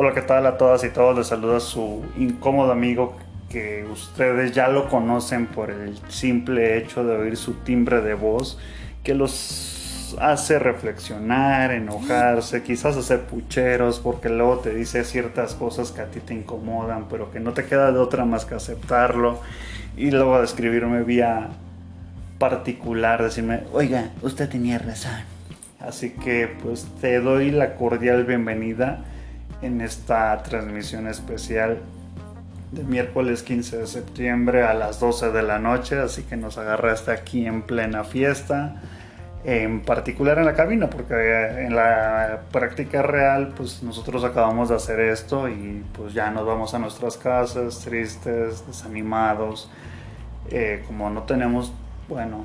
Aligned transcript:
Hola, 0.00 0.14
¿qué 0.14 0.22
tal 0.22 0.46
a 0.46 0.56
todas 0.56 0.84
y 0.84 0.90
todos? 0.90 1.18
Les 1.18 1.26
saluda 1.26 1.58
su 1.58 2.04
incómodo 2.16 2.70
amigo 2.70 3.16
que 3.48 3.84
ustedes 3.90 4.52
ya 4.52 4.68
lo 4.68 4.88
conocen 4.88 5.46
por 5.46 5.72
el 5.72 5.98
simple 6.08 6.78
hecho 6.78 7.02
de 7.02 7.16
oír 7.16 7.36
su 7.36 7.54
timbre 7.54 8.00
de 8.00 8.14
voz 8.14 8.60
que 9.02 9.14
los 9.14 10.16
hace 10.20 10.60
reflexionar, 10.60 11.72
enojarse, 11.72 12.62
quizás 12.62 12.96
hacer 12.96 13.22
pucheros 13.22 13.98
porque 13.98 14.28
luego 14.28 14.58
te 14.58 14.72
dice 14.72 15.02
ciertas 15.02 15.56
cosas 15.56 15.90
que 15.90 16.00
a 16.00 16.06
ti 16.06 16.20
te 16.20 16.32
incomodan, 16.32 17.08
pero 17.08 17.32
que 17.32 17.40
no 17.40 17.52
te 17.52 17.64
queda 17.64 17.90
de 17.90 17.98
otra 17.98 18.24
más 18.24 18.44
que 18.44 18.54
aceptarlo 18.54 19.40
y 19.96 20.12
luego 20.12 20.40
escribirme 20.44 21.02
vía 21.02 21.48
particular, 22.38 23.20
decirme, 23.20 23.64
oiga, 23.72 24.10
usted 24.22 24.48
tenía 24.48 24.78
razón. 24.78 25.24
Así 25.80 26.10
que 26.10 26.46
pues 26.62 26.86
te 27.00 27.18
doy 27.18 27.50
la 27.50 27.74
cordial 27.74 28.24
bienvenida 28.26 29.04
en 29.62 29.80
esta 29.80 30.42
transmisión 30.42 31.06
especial 31.06 31.78
de 32.72 32.84
miércoles 32.84 33.42
15 33.42 33.78
de 33.78 33.86
septiembre 33.86 34.62
a 34.62 34.74
las 34.74 35.00
12 35.00 35.32
de 35.32 35.42
la 35.42 35.58
noche, 35.58 35.98
así 35.98 36.22
que 36.22 36.36
nos 36.36 36.58
agarraste 36.58 37.10
aquí 37.10 37.46
en 37.46 37.62
plena 37.62 38.04
fiesta, 38.04 38.82
en 39.44 39.80
particular 39.80 40.38
en 40.38 40.44
la 40.44 40.54
cabina, 40.54 40.90
porque 40.90 41.14
en 41.64 41.74
la 41.74 42.40
práctica 42.52 43.02
real, 43.02 43.54
pues 43.56 43.82
nosotros 43.82 44.24
acabamos 44.24 44.68
de 44.68 44.76
hacer 44.76 45.00
esto 45.00 45.48
y 45.48 45.82
pues 45.96 46.12
ya 46.12 46.30
nos 46.30 46.46
vamos 46.46 46.74
a 46.74 46.78
nuestras 46.78 47.16
casas 47.16 47.80
tristes, 47.80 48.66
desanimados, 48.66 49.70
eh, 50.50 50.82
como 50.86 51.08
no 51.08 51.22
tenemos, 51.22 51.72
bueno, 52.08 52.44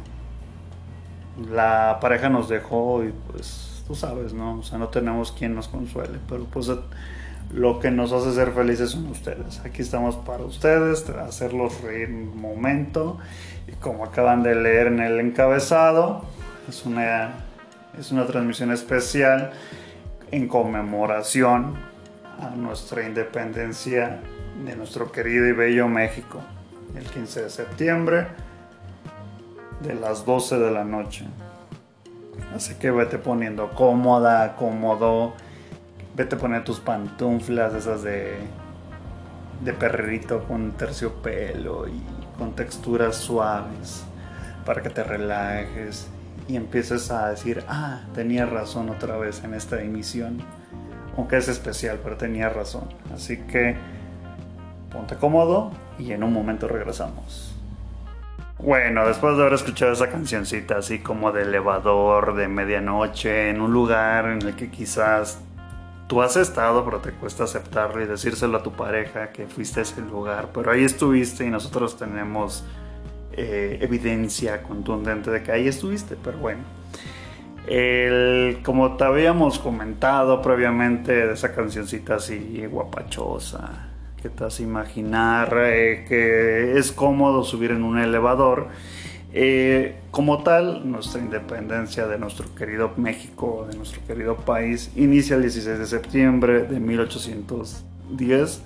la 1.51 1.97
pareja 1.99 2.29
nos 2.29 2.47
dejó 2.47 3.03
y 3.03 3.13
pues 3.31 3.72
tú 3.87 3.95
sabes, 3.95 4.33
¿no? 4.33 4.59
O 4.59 4.63
sea, 4.63 4.77
no 4.77 4.89
tenemos 4.89 5.31
quien 5.31 5.55
nos 5.55 5.67
consuele, 5.67 6.19
pero 6.27 6.45
pues 6.45 6.69
lo 7.53 7.79
que 7.79 7.91
nos 7.91 8.11
hace 8.11 8.33
ser 8.33 8.51
felices 8.51 8.91
son 8.91 9.07
ustedes. 9.07 9.59
Aquí 9.65 9.81
estamos 9.81 10.15
para 10.15 10.43
ustedes, 10.43 11.09
hacerlos 11.09 11.81
reír 11.81 12.09
un 12.09 12.39
momento. 12.39 13.17
Y 13.67 13.73
como 13.73 14.03
acaban 14.03 14.43
de 14.43 14.55
leer 14.55 14.87
en 14.87 14.99
el 14.99 15.19
encabezado, 15.19 16.25
es 16.67 16.85
una, 16.85 17.33
es 17.99 18.11
una 18.11 18.25
transmisión 18.25 18.71
especial 18.71 19.51
en 20.31 20.47
conmemoración 20.47 21.75
a 22.39 22.49
nuestra 22.55 23.05
independencia 23.05 24.21
de 24.65 24.75
nuestro 24.75 25.11
querido 25.11 25.47
y 25.47 25.51
bello 25.51 25.87
México, 25.87 26.41
el 26.95 27.03
15 27.03 27.43
de 27.43 27.49
septiembre 27.49 28.27
de 29.81 29.95
las 29.95 30.25
12 30.25 30.57
de 30.57 30.71
la 30.71 30.83
noche. 30.83 31.25
Así 32.55 32.75
que 32.75 32.91
vete 32.91 33.17
poniendo 33.17 33.71
cómoda, 33.71 34.55
cómodo. 34.55 35.33
Vete 36.15 36.35
poniendo 36.35 36.65
tus 36.65 36.79
pantuflas, 36.79 37.73
esas 37.73 38.03
de, 38.03 38.37
de 39.63 39.73
perrito 39.73 40.43
con 40.43 40.71
terciopelo 40.73 41.87
y 41.87 42.01
con 42.37 42.53
texturas 42.55 43.15
suaves 43.15 44.03
para 44.65 44.81
que 44.81 44.89
te 44.89 45.03
relajes 45.03 46.07
y 46.47 46.55
empieces 46.55 47.11
a 47.11 47.29
decir, 47.29 47.63
ah, 47.67 48.01
tenía 48.13 48.45
razón 48.45 48.89
otra 48.89 49.17
vez 49.17 49.43
en 49.43 49.53
esta 49.53 49.81
emisión. 49.81 50.41
Aunque 51.17 51.37
es 51.37 51.47
especial, 51.47 51.99
pero 52.03 52.17
tenía 52.17 52.49
razón. 52.49 52.85
Así 53.13 53.37
que 53.37 53.75
ponte 54.91 55.15
cómodo 55.15 55.71
y 55.99 56.11
en 56.11 56.23
un 56.23 56.33
momento 56.33 56.67
regresamos. 56.67 57.52
Bueno, 58.63 59.05
después 59.05 59.35
de 59.35 59.41
haber 59.41 59.55
escuchado 59.55 59.91
esa 59.91 60.09
cancioncita 60.09 60.77
así 60.77 60.99
como 60.99 61.33
de 61.33 61.41
elevador, 61.41 62.33
de 62.33 62.47
medianoche, 62.47 63.49
en 63.49 63.59
un 63.59 63.73
lugar 63.73 64.23
en 64.27 64.41
el 64.41 64.55
que 64.55 64.71
quizás 64.71 65.41
tú 66.07 66.21
has 66.21 66.37
estado, 66.37 66.85
pero 66.85 66.99
te 66.99 67.11
cuesta 67.11 67.43
aceptarlo 67.43 68.01
y 68.01 68.05
decírselo 68.05 68.59
a 68.59 68.63
tu 68.63 68.71
pareja 68.71 69.33
que 69.33 69.47
fuiste 69.47 69.81
a 69.81 69.83
ese 69.83 69.99
lugar, 69.99 70.51
pero 70.53 70.71
ahí 70.71 70.85
estuviste 70.85 71.45
y 71.45 71.49
nosotros 71.49 71.97
tenemos 71.97 72.63
eh, 73.33 73.79
evidencia 73.81 74.63
contundente 74.63 75.29
de 75.29 75.43
que 75.43 75.51
ahí 75.51 75.67
estuviste, 75.67 76.15
pero 76.23 76.37
bueno. 76.37 76.61
como 78.63 78.95
te 78.95 79.03
habíamos 79.03 79.59
comentado 79.59 80.41
previamente 80.41 81.11
de 81.11 81.33
esa 81.33 81.53
cancioncita 81.53 82.15
así 82.15 82.65
guapachosa, 82.65 83.92
que 84.23 84.29
te 84.29 84.45
hace 84.45 84.63
imaginar 84.63 85.53
eh, 85.57 86.05
que 86.07 86.77
es 86.79 86.93
cómodo 86.93 87.43
subir 87.43 87.71
en 87.71 87.83
un 87.83 87.99
elevador. 87.99 88.69
Eh, 89.33 89.97
como 90.11 90.43
tal, 90.43 90.89
nuestra 90.89 91.19
independencia 91.19 92.07
de 92.07 92.17
nuestro 92.17 92.55
querido 92.55 92.93
México, 92.95 93.67
de 93.69 93.75
nuestro 93.75 93.99
querido 94.07 94.37
país, 94.37 94.91
inicia 94.95 95.35
el 95.35 95.41
16 95.41 95.77
de 95.77 95.85
septiembre 95.85 96.63
de 96.63 96.79
1810. 96.79 98.61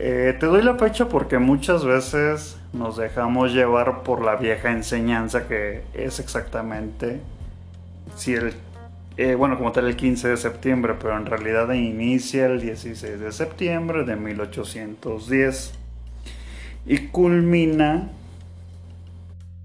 Eh, 0.00 0.36
te 0.38 0.46
doy 0.46 0.62
la 0.62 0.74
fecha 0.74 1.08
porque 1.08 1.38
muchas 1.38 1.84
veces 1.84 2.58
nos 2.72 2.96
dejamos 2.96 3.52
llevar 3.52 4.02
por 4.02 4.24
la 4.24 4.36
vieja 4.36 4.72
enseñanza 4.72 5.46
que 5.46 5.82
es 5.94 6.18
exactamente 6.18 7.20
si 8.16 8.34
el 8.34 8.52
eh, 9.18 9.34
bueno, 9.34 9.58
como 9.58 9.72
tal 9.72 9.88
el 9.88 9.96
15 9.96 10.28
de 10.28 10.36
septiembre, 10.36 10.94
pero 10.94 11.16
en 11.16 11.26
realidad 11.26 11.72
inicia 11.72 12.46
el 12.46 12.60
16 12.60 13.18
de 13.18 13.32
septiembre 13.32 14.04
de 14.04 14.14
1810 14.14 15.74
y 16.86 16.98
culmina, 17.08 18.12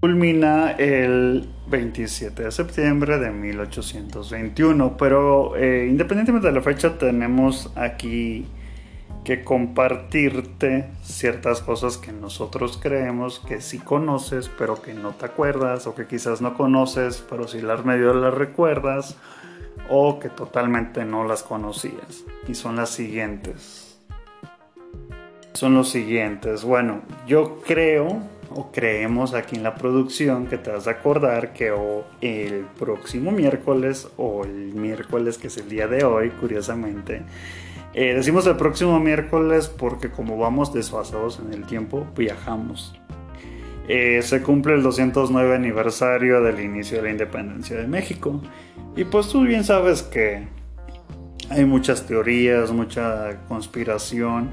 culmina 0.00 0.72
el 0.72 1.48
27 1.68 2.42
de 2.42 2.50
septiembre 2.50 3.20
de 3.20 3.30
1821. 3.30 4.96
Pero 4.96 5.54
eh, 5.54 5.86
independientemente 5.88 6.48
de 6.48 6.52
la 6.52 6.60
fecha, 6.60 6.98
tenemos 6.98 7.72
aquí 7.76 8.48
que 9.22 9.44
compartirte 9.44 10.90
ciertas 11.04 11.60
cosas 11.60 11.96
que 11.96 12.10
nosotros 12.10 12.76
creemos 12.82 13.38
que 13.38 13.60
sí 13.60 13.78
conoces, 13.78 14.50
pero 14.58 14.82
que 14.82 14.94
no 14.94 15.10
te 15.10 15.26
acuerdas, 15.26 15.86
o 15.86 15.94
que 15.94 16.08
quizás 16.08 16.40
no 16.40 16.54
conoces, 16.54 17.24
pero 17.30 17.46
si 17.46 17.62
las 17.62 17.84
medio 17.84 18.12
las 18.14 18.34
recuerdas 18.34 19.16
o 19.88 20.18
que 20.18 20.28
totalmente 20.28 21.04
no 21.04 21.24
las 21.24 21.42
conocías. 21.42 22.24
Y 22.48 22.54
son 22.54 22.76
las 22.76 22.90
siguientes. 22.90 23.98
Son 25.52 25.74
los 25.74 25.90
siguientes. 25.90 26.64
Bueno, 26.64 27.02
yo 27.26 27.60
creo 27.60 28.22
o 28.50 28.70
creemos 28.70 29.34
aquí 29.34 29.56
en 29.56 29.62
la 29.62 29.74
producción 29.74 30.46
que 30.46 30.58
te 30.58 30.70
vas 30.70 30.86
a 30.86 30.92
acordar 30.92 31.52
que 31.52 31.72
o 31.72 32.04
el 32.20 32.66
próximo 32.78 33.32
miércoles 33.32 34.08
o 34.16 34.44
el 34.44 34.74
miércoles 34.74 35.38
que 35.38 35.48
es 35.48 35.56
el 35.56 35.68
día 35.68 35.88
de 35.88 36.04
hoy, 36.04 36.30
curiosamente, 36.30 37.22
eh, 37.94 38.14
decimos 38.14 38.46
el 38.46 38.56
próximo 38.56 38.98
miércoles 38.98 39.68
porque 39.68 40.10
como 40.10 40.38
vamos 40.38 40.72
desfasados 40.72 41.40
en 41.44 41.52
el 41.52 41.64
tiempo, 41.66 42.06
viajamos. 42.16 42.94
Eh, 43.88 44.20
se 44.22 44.42
cumple 44.42 44.74
el 44.74 44.82
209 44.82 45.54
aniversario 45.54 46.40
del 46.40 46.60
inicio 46.60 46.98
de 46.98 47.02
la 47.04 47.10
independencia 47.10 47.76
de 47.76 47.86
México. 47.86 48.40
Y 48.96 49.04
pues 49.04 49.28
tú 49.28 49.42
bien 49.42 49.64
sabes 49.64 50.02
que 50.02 50.46
hay 51.50 51.64
muchas 51.64 52.06
teorías, 52.06 52.72
mucha 52.72 53.40
conspiración 53.48 54.50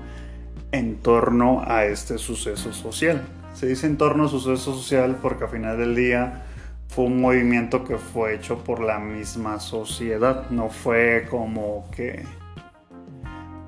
en 0.72 0.98
torno 0.98 1.64
a 1.66 1.86
este 1.86 2.18
suceso 2.18 2.74
social. 2.74 3.22
Se 3.54 3.68
dice 3.68 3.88
en 3.88 3.98
torno 3.98 4.26
a 4.26 4.28
suceso 4.28 4.74
social 4.74 5.18
porque 5.22 5.46
a 5.46 5.48
final 5.48 5.78
del 5.78 5.96
día 5.96 6.44
fue 6.88 7.06
un 7.06 7.22
movimiento 7.22 7.86
que 7.86 7.98
fue 7.98 8.36
hecho 8.36 8.64
por 8.64 8.82
la 8.82 9.00
misma 9.00 9.60
sociedad, 9.60 10.50
no 10.50 10.70
fue 10.70 11.26
como 11.30 11.90
que 11.96 12.24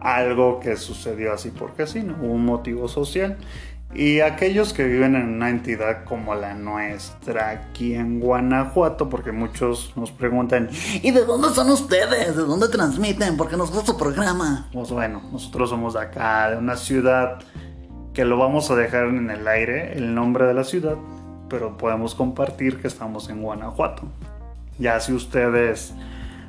algo 0.02 0.59
que 0.59 0.75
sucedió 0.75 1.31
así 1.31 1.50
porque 1.50 1.88
sí, 1.88 2.03
no 2.03 2.18
hubo 2.22 2.34
un 2.34 2.46
motivo 2.46 2.90
social. 2.90 3.38
Y 3.95 4.21
aquellos 4.21 4.73
que 4.73 4.85
viven 4.85 5.15
en 5.15 5.35
una 5.35 5.49
entidad 5.49 6.03
como 6.03 6.33
la 6.33 6.55
nuestra 6.55 7.49
aquí 7.49 7.93
en 7.93 8.19
Guanajuato, 8.19 9.07
porque 9.07 9.31
muchos 9.31 9.93
nos 9.95 10.11
preguntan, 10.11 10.69
¿y 11.01 11.11
de 11.11 11.25
dónde 11.25 11.49
son 11.49 11.69
ustedes? 11.69 12.35
¿De 12.35 12.41
dónde 12.41 12.69
transmiten? 12.69 13.37
¿Por 13.37 13.49
qué 13.49 13.55
nos 13.55 13.72
gusta 13.72 13.91
su 13.91 13.97
programa? 13.97 14.67
Pues 14.73 14.90
bueno, 14.90 15.22
nosotros 15.31 15.69
somos 15.69 15.93
de 15.93 16.01
acá, 16.01 16.49
de 16.49 16.57
una 16.57 16.75
ciudad 16.75 17.40
que 18.13 18.25
lo 18.25 18.37
vamos 18.37 18.72
a 18.72 18.75
dejar 18.75 19.05
en 19.05 19.29
el 19.29 19.47
aire, 19.47 19.93
el 19.93 20.16
nombre 20.16 20.47
de 20.47 20.55
la 20.55 20.63
ciudad, 20.63 20.96
pero 21.47 21.78
podemos 21.78 22.16
compartir 22.16 22.81
que 22.81 22.87
estamos 22.87 23.29
en 23.29 23.43
Guanajuato. 23.43 24.03
Ya 24.79 24.99
si 24.99 25.13
ustedes 25.13 25.93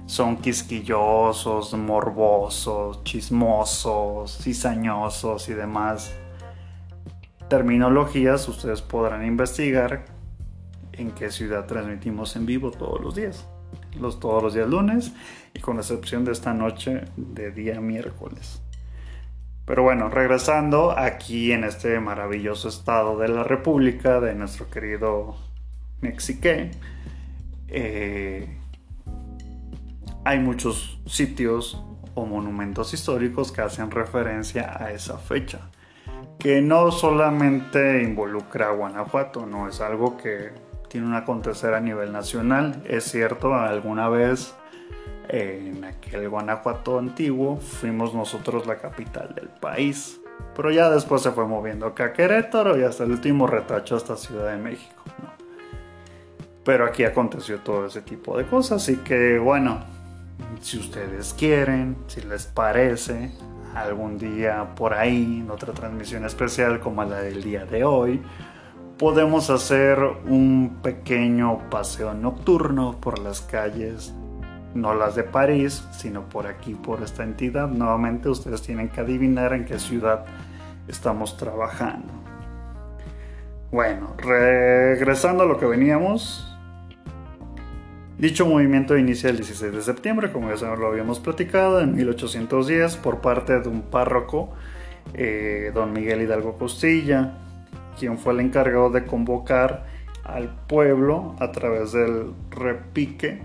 son 0.07 0.39
quisquillosos, 0.39 1.75
morbosos, 1.75 3.05
chismosos, 3.05 4.39
cizañosos 4.43 5.49
y 5.51 5.55
demás, 5.55 6.11
terminologías, 7.49 8.49
ustedes 8.49 8.83
podrán 8.83 9.27
investigar 9.27 10.05
en 10.93 11.11
qué 11.13 11.31
ciudad 11.31 11.67
transmitimos 11.67 12.37
en 12.37 12.47
vivo 12.47 12.71
todos 12.71 13.01
los 13.01 13.15
días. 13.15 13.47
Los, 13.99 14.21
todos 14.21 14.43
los 14.43 14.55
días 14.55 14.69
lunes 14.69 15.13
y 15.53 15.61
con 15.61 15.79
excepción 15.79 16.25
de 16.25 16.33
esta 16.33 16.53
noche 16.53 17.03
de 17.17 17.51
día 17.51 17.81
miércoles. 17.81 18.61
Pero 19.67 19.83
bueno, 19.83 20.11
regresando 20.11 20.97
aquí 20.97 21.53
en 21.53 21.65
este 21.65 21.99
maravilloso 21.99 22.69
estado 22.69 23.19
de 23.19 23.29
la 23.29 23.45
República 23.45 24.21
de 24.21 24.35
nuestro 24.35 24.69
querido 24.69 25.37
Mexique, 26.01 26.71
eh, 27.69 28.59
hay 30.25 30.39
muchos 30.39 31.01
sitios 31.07 31.83
o 32.15 32.27
monumentos 32.27 32.93
históricos 32.95 33.53
que 33.53 33.63
hacen 33.63 33.91
referencia 33.91 34.77
a 34.79 34.93
esa 34.93 35.19
fecha. 35.19 35.71
Que 36.39 36.61
no 36.61 36.91
solamente 36.91 38.03
involucra 38.03 38.69
a 38.69 38.73
Guanajuato, 38.73 39.47
no 39.47 39.69
es 39.69 39.81
algo 39.81 40.17
que 40.17 40.53
tiene 40.89 41.07
un 41.07 41.15
acontecer 41.15 41.75
a 41.75 41.81
nivel 41.81 42.13
nacional. 42.13 42.83
Es 42.87 43.05
cierto, 43.05 43.55
alguna 43.55 44.09
vez 44.09 44.55
en 45.29 45.85
aquel 45.85 46.29
Guanajuato 46.29 46.99
antiguo 46.99 47.57
fuimos 47.57 48.15
nosotros 48.15 48.67
la 48.67 48.77
capital 48.77 49.35
del 49.35 49.49
país. 49.49 50.21
Pero 50.55 50.71
ya 50.71 50.91
después 50.91 51.23
se 51.23 51.33
fue 51.33 51.47
moviendo 51.47 51.87
acá 51.87 52.07
a 52.07 52.13
Querétaro 52.13 52.79
y 52.79 52.85
hasta 52.85 53.05
el 53.05 53.11
último 53.11 53.47
retacho 53.47 53.97
hasta 53.97 54.17
Ciudad 54.17 54.51
de 54.51 54.57
México. 54.57 55.03
Pero 56.65 56.87
aquí 56.87 57.05
aconteció 57.05 57.61
todo 57.61 57.87
ese 57.87 58.01
tipo 58.01 58.37
de 58.39 58.47
cosas. 58.47 58.83
Así 58.83 58.97
que 58.99 59.39
bueno, 59.39 59.81
si 60.61 60.79
ustedes 60.79 61.35
quieren, 61.35 61.97
si 62.07 62.21
les 62.23 62.47
parece, 62.47 63.33
algún 63.75 64.19
día 64.19 64.75
por 64.75 64.95
ahí, 64.95 65.41
en 65.41 65.51
otra 65.51 65.73
transmisión 65.73 66.25
especial 66.25 66.81
como 66.81 67.05
la 67.05 67.21
del 67.21 67.43
día 67.43 67.65
de 67.65 67.85
hoy, 67.85 68.23
podemos 68.99 69.51
hacer 69.51 69.99
un 70.27 70.79
pequeño 70.83 71.69
paseo 71.71 72.15
nocturno 72.15 73.01
por 73.01 73.19
las 73.19 73.41
calles, 73.41 74.15
no 74.75 74.95
las 74.95 75.15
de 75.15 75.25
París, 75.25 75.87
sino 75.93 76.29
por 76.29 76.47
aquí, 76.47 76.75
por 76.75 77.03
esta 77.03 77.23
entidad. 77.23 77.69
Nuevamente 77.69 78.29
ustedes 78.29 78.63
tienen 78.63 78.89
que 78.89 79.01
adivinar 79.01 79.53
en 79.53 79.65
qué 79.65 79.79
ciudad 79.79 80.25
estamos 80.89 81.37
trabajando. 81.37 82.13
Bueno, 83.71 84.15
regresando 84.19 85.43
a 85.43 85.47
lo 85.47 85.59
que 85.59 85.67
veníamos, 85.67 86.54
Dicho 88.19 88.47
movimiento 88.47 88.97
inicia 88.97 89.31
el 89.31 89.37
16 89.37 89.73
de 89.73 89.83
septiembre, 89.83 90.31
como 90.31 90.55
ya 90.55 90.77
lo 90.77 90.87
habíamos 90.87 91.19
platicado, 91.19 91.81
en 91.81 91.97
1810 91.97 92.97
por 92.97 93.21
parte 93.21 93.59
de 93.59 93.69
un 93.69 93.83
párroco, 93.83 94.53
eh, 95.15 95.73
don 95.75 95.93
Miguel 95.93 96.23
Hidalgo 96.23 96.57
Costilla, 96.57 97.35
quien 97.99 98.19
fue 98.19 98.33
el 98.33 98.41
encargado 98.41 98.91
de 98.91 99.05
convocar 99.05 99.87
al 100.23 100.55
pueblo 100.69 101.35
a 101.41 101.51
través 101.51 101.93
del 101.93 102.33
repique 102.51 103.43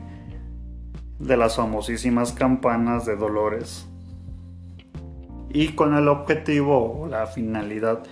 de 1.17 1.35
las 1.35 1.55
famosísimas 1.55 2.31
campanas 2.31 3.05
de 3.05 3.15
Dolores 3.15 3.87
y 5.49 5.69
con 5.69 5.95
el 5.95 6.07
objetivo 6.07 7.01
o 7.01 7.07
la 7.07 7.25
finalidad 7.27 8.03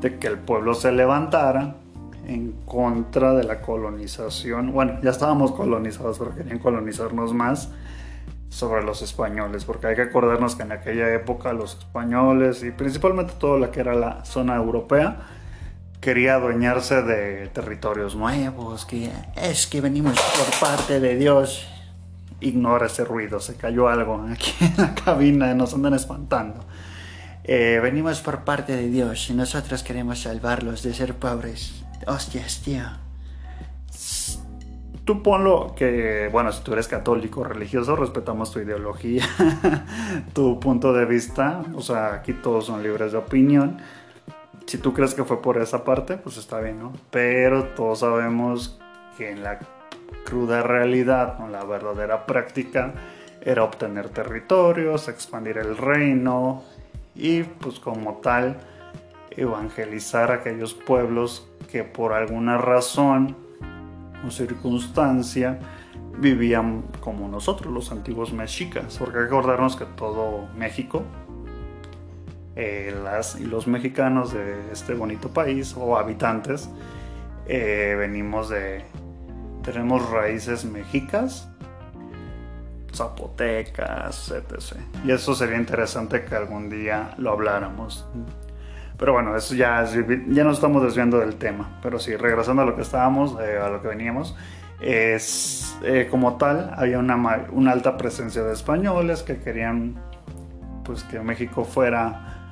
de 0.00 0.18
que 0.18 0.26
el 0.26 0.38
pueblo 0.38 0.74
se 0.74 0.92
levantara 0.92 1.76
en 2.26 2.52
contra 2.64 3.34
de 3.34 3.44
la 3.44 3.60
colonización. 3.60 4.72
Bueno, 4.72 4.98
ya 5.02 5.10
estábamos 5.10 5.52
colonizados, 5.52 6.18
pero 6.18 6.34
querían 6.34 6.58
colonizarnos 6.58 7.32
más 7.34 7.70
sobre 8.48 8.84
los 8.84 9.00
españoles, 9.00 9.64
porque 9.64 9.86
hay 9.86 9.96
que 9.96 10.02
acordarnos 10.02 10.56
que 10.56 10.62
en 10.62 10.72
aquella 10.72 11.12
época 11.14 11.52
los 11.52 11.78
españoles 11.78 12.62
y 12.62 12.70
principalmente 12.70 13.32
todo 13.38 13.58
lo 13.58 13.70
que 13.70 13.80
era 13.80 13.94
la 13.94 14.24
zona 14.24 14.56
europea 14.56 15.26
quería 16.02 16.34
adueñarse 16.34 17.00
de 17.02 17.46
territorios 17.48 18.16
nuevos, 18.16 18.84
que 18.84 19.10
es 19.36 19.66
que 19.68 19.80
venimos 19.80 20.20
por 20.36 20.68
parte 20.68 21.00
de 21.00 21.16
Dios. 21.16 21.66
Ignora 22.40 22.86
ese 22.86 23.04
ruido, 23.04 23.38
se 23.38 23.54
cayó 23.54 23.88
algo 23.88 24.26
aquí 24.30 24.52
en 24.60 24.74
la 24.76 24.94
cabina, 24.96 25.54
nos 25.54 25.72
andan 25.72 25.94
espantando. 25.94 26.64
Eh, 27.44 27.78
venimos 27.82 28.20
por 28.20 28.44
parte 28.44 28.76
de 28.76 28.88
Dios 28.88 29.30
y 29.30 29.34
nosotros 29.34 29.82
queremos 29.82 30.20
salvarlos 30.22 30.82
de 30.82 30.92
ser 30.92 31.14
pobres. 31.14 31.84
Hostias, 32.06 32.62
tío. 32.62 32.82
Tú 35.04 35.22
ponlo 35.22 35.74
que, 35.74 36.28
bueno, 36.30 36.52
si 36.52 36.62
tú 36.62 36.72
eres 36.72 36.86
católico, 36.86 37.42
religioso, 37.42 37.96
respetamos 37.96 38.52
tu 38.52 38.60
ideología, 38.60 39.24
tu 40.32 40.60
punto 40.60 40.92
de 40.92 41.06
vista. 41.06 41.64
O 41.74 41.80
sea, 41.80 42.14
aquí 42.14 42.32
todos 42.32 42.66
son 42.66 42.82
libres 42.82 43.10
de 43.12 43.18
opinión. 43.18 43.78
Si 44.66 44.78
tú 44.78 44.92
crees 44.92 45.14
que 45.14 45.24
fue 45.24 45.42
por 45.42 45.58
esa 45.60 45.82
parte, 45.82 46.16
pues 46.16 46.36
está 46.36 46.60
bien, 46.60 46.78
¿no? 46.78 46.92
Pero 47.10 47.64
todos 47.74 47.98
sabemos 47.98 48.78
que 49.18 49.30
en 49.30 49.42
la 49.42 49.58
cruda 50.24 50.62
realidad, 50.62 51.36
en 51.44 51.50
la 51.50 51.64
verdadera 51.64 52.24
práctica, 52.24 52.94
era 53.40 53.64
obtener 53.64 54.08
territorios, 54.08 55.08
expandir 55.08 55.58
el 55.58 55.76
reino 55.76 56.62
y 57.14 57.42
pues 57.42 57.80
como 57.80 58.18
tal 58.18 58.60
evangelizar 59.30 60.30
a 60.30 60.34
aquellos 60.36 60.74
pueblos 60.74 61.48
que 61.72 61.84
por 61.84 62.12
alguna 62.12 62.58
razón 62.58 63.34
o 64.26 64.30
circunstancia 64.30 65.58
vivían 66.18 66.82
como 67.00 67.28
nosotros, 67.28 67.72
los 67.72 67.90
antiguos 67.90 68.30
mexicas, 68.34 68.98
porque 68.98 69.20
hay 69.20 69.28
que 69.74 69.86
todo 69.86 70.48
México, 70.54 71.02
eh, 72.56 72.94
las 73.02 73.40
y 73.40 73.46
los 73.46 73.66
mexicanos 73.66 74.34
de 74.34 74.70
este 74.70 74.92
bonito 74.92 75.30
país 75.30 75.74
o 75.74 75.96
habitantes, 75.96 76.68
eh, 77.46 77.96
venimos 77.98 78.50
de, 78.50 78.84
tenemos 79.62 80.10
raíces 80.10 80.66
mexicas, 80.66 81.48
zapotecas, 82.94 84.30
etc. 84.30 84.76
Y 85.06 85.12
eso 85.12 85.34
sería 85.34 85.56
interesante 85.56 86.26
que 86.26 86.34
algún 86.34 86.68
día 86.68 87.14
lo 87.16 87.30
habláramos. 87.30 88.06
Pero 88.98 89.12
bueno, 89.12 89.36
eso 89.36 89.54
ya, 89.54 89.84
ya 89.84 90.44
nos 90.44 90.54
estamos 90.54 90.82
desviando 90.82 91.18
del 91.18 91.36
tema. 91.36 91.78
Pero 91.82 91.98
sí, 91.98 92.16
regresando 92.16 92.62
a 92.62 92.64
lo 92.64 92.76
que 92.76 92.82
estábamos, 92.82 93.36
eh, 93.40 93.58
a 93.58 93.68
lo 93.68 93.82
que 93.82 93.88
veníamos, 93.88 94.36
es 94.80 95.76
eh, 95.84 96.08
como 96.10 96.36
tal, 96.36 96.72
había 96.76 96.98
una, 96.98 97.46
una, 97.52 97.72
alta 97.72 97.96
presencia 97.96 98.42
de 98.42 98.52
españoles 98.52 99.22
que 99.22 99.38
querían 99.38 99.94
pues 100.84 101.04
que 101.04 101.20
México 101.20 101.64
fuera 101.64 102.42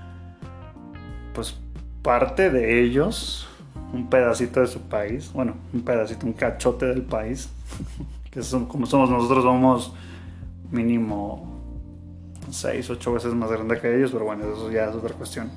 pues 1.34 1.58
parte 2.02 2.50
de 2.50 2.82
ellos, 2.82 3.48
un 3.92 4.08
pedacito 4.08 4.60
de 4.60 4.68
su 4.68 4.82
país, 4.82 5.32
bueno, 5.32 5.54
un 5.72 5.82
pedacito, 5.82 6.26
un 6.26 6.32
cachote 6.32 6.86
del 6.86 7.02
país, 7.02 7.50
que 8.30 8.42
son, 8.42 8.66
como 8.66 8.86
somos 8.86 9.10
nosotros, 9.10 9.42
somos 9.42 9.92
mínimo 10.70 11.50
6, 12.50 12.90
8 12.90 13.12
veces 13.12 13.34
más 13.34 13.50
grande 13.50 13.80
que 13.80 13.96
ellos, 13.96 14.12
pero 14.12 14.24
bueno, 14.24 14.44
eso 14.44 14.70
ya 14.70 14.84
es 14.84 14.94
otra 14.94 15.14
cuestión. 15.14 15.50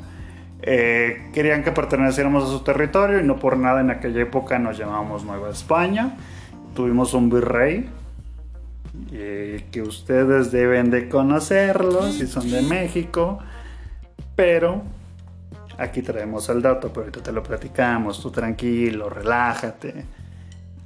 Eh, 0.65 1.29
querían 1.33 1.61
que 1.61 1.73
perteneciéramos 1.73 2.45
a 2.45 2.47
su 2.47 2.61
territorio 2.61 3.19
y 3.19 3.23
no 3.23 3.37
por 3.37 3.57
nada 3.57 3.81
en 3.81 3.91
aquella 3.91 4.21
época 4.21 4.57
nos 4.59 4.77
llamábamos 4.77 5.25
Nueva 5.25 5.49
España. 5.49 6.15
Tuvimos 6.73 7.13
un 7.13 7.29
virrey 7.29 7.89
eh, 9.11 9.65
que 9.71 9.81
ustedes 9.81 10.51
deben 10.51 10.89
de 10.89 11.09
conocerlo 11.09 12.09
si 12.09 12.27
son 12.27 12.49
de 12.49 12.61
México, 12.61 13.39
pero 14.37 14.83
aquí 15.77 16.01
traemos 16.01 16.47
el 16.47 16.61
dato, 16.61 16.87
pero 16.93 17.01
ahorita 17.01 17.21
te 17.21 17.33
lo 17.33 17.43
platicamos, 17.43 18.21
tú 18.21 18.31
tranquilo, 18.31 19.09
relájate. 19.09 20.05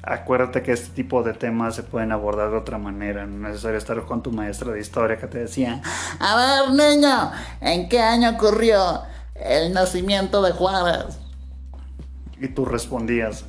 Acuérdate 0.02 0.64
que 0.64 0.72
este 0.72 0.90
tipo 0.96 1.22
de 1.22 1.34
temas 1.34 1.76
se 1.76 1.84
pueden 1.84 2.12
abordar 2.12 2.50
de 2.50 2.58
otra 2.58 2.80
manera, 2.80 3.28
no 3.28 3.48
es 3.48 3.54
necesario 3.54 3.78
estar 3.78 4.02
con 4.06 4.24
tu 4.24 4.32
maestra 4.32 4.72
de 4.72 4.80
historia 4.80 5.18
que 5.18 5.28
te 5.28 5.38
decía, 5.38 5.84
a 6.20 6.66
ver 6.66 6.74
niño, 6.74 7.32
¿en 7.62 7.88
qué 7.88 8.00
año 8.00 8.32
ocurrió? 8.32 9.04
El 9.40 9.74
nacimiento 9.74 10.42
de 10.42 10.52
Juárez. 10.52 11.20
Y 12.40 12.48
tú 12.50 12.66
respondías, 12.66 13.46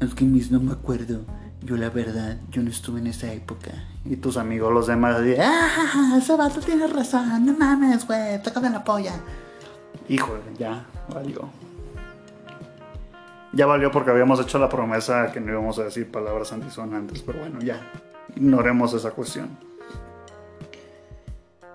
es 0.00 0.14
que 0.14 0.24
mis 0.24 0.50
no 0.50 0.60
me 0.60 0.72
acuerdo. 0.72 1.20
Yo 1.62 1.76
la 1.76 1.90
verdad, 1.90 2.38
yo 2.50 2.62
no 2.62 2.70
estuve 2.70 3.00
en 3.00 3.06
esa 3.06 3.32
época. 3.32 3.70
Y 4.04 4.16
tus 4.16 4.36
amigos, 4.36 4.72
los 4.72 4.88
demás, 4.88 5.16
ah, 5.38 6.16
ese 6.18 6.36
vato 6.36 6.60
tiene 6.60 6.88
razón, 6.88 7.46
no 7.46 7.52
mames, 7.52 8.04
güey, 8.06 8.38
de 8.38 8.70
la 8.70 8.82
polla. 8.82 9.12
Híjole, 10.08 10.40
ya 10.58 10.84
valió. 11.12 11.48
Ya 13.52 13.66
valió 13.66 13.90
porque 13.92 14.10
habíamos 14.10 14.40
hecho 14.40 14.58
la 14.58 14.68
promesa 14.68 15.30
que 15.30 15.40
no 15.40 15.52
íbamos 15.52 15.78
a 15.78 15.84
decir 15.84 16.10
palabras 16.10 16.52
antisonantes, 16.52 17.22
pero 17.22 17.40
bueno, 17.40 17.60
ya, 17.60 17.80
ignoremos 18.34 18.92
esa 18.94 19.10
cuestión. 19.10 19.50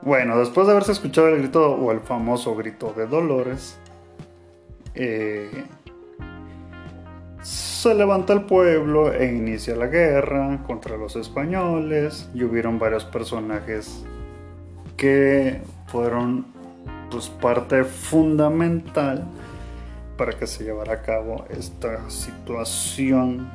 Bueno, 0.08 0.40
después 0.40 0.66
de 0.68 0.72
haberse 0.72 0.94
escuchado 0.94 1.28
el 1.28 1.40
grito 1.40 1.70
o 1.70 1.92
el 1.92 2.00
famoso 2.00 2.56
grito 2.56 2.94
de 2.96 3.08
Dolores, 3.08 3.78
eh, 4.96 5.66
se 7.42 7.94
levanta 7.94 8.32
el 8.32 8.44
pueblo 8.46 9.12
e 9.12 9.26
inicia 9.26 9.76
la 9.76 9.88
guerra 9.88 10.64
contra 10.66 10.96
los 10.96 11.18
españoles 11.18 12.30
y 12.34 12.46
hubieron 12.46 12.80
varios 12.80 13.04
personajes 13.04 14.06
que 14.96 15.60
fueron 15.88 16.46
pues 17.12 17.28
parte 17.28 17.84
fundamental 17.84 19.26
para 20.18 20.32
que 20.40 20.48
se 20.48 20.64
llevara 20.64 20.94
a 20.94 21.02
cabo 21.02 21.44
esta 21.50 22.10
situación 22.10 23.52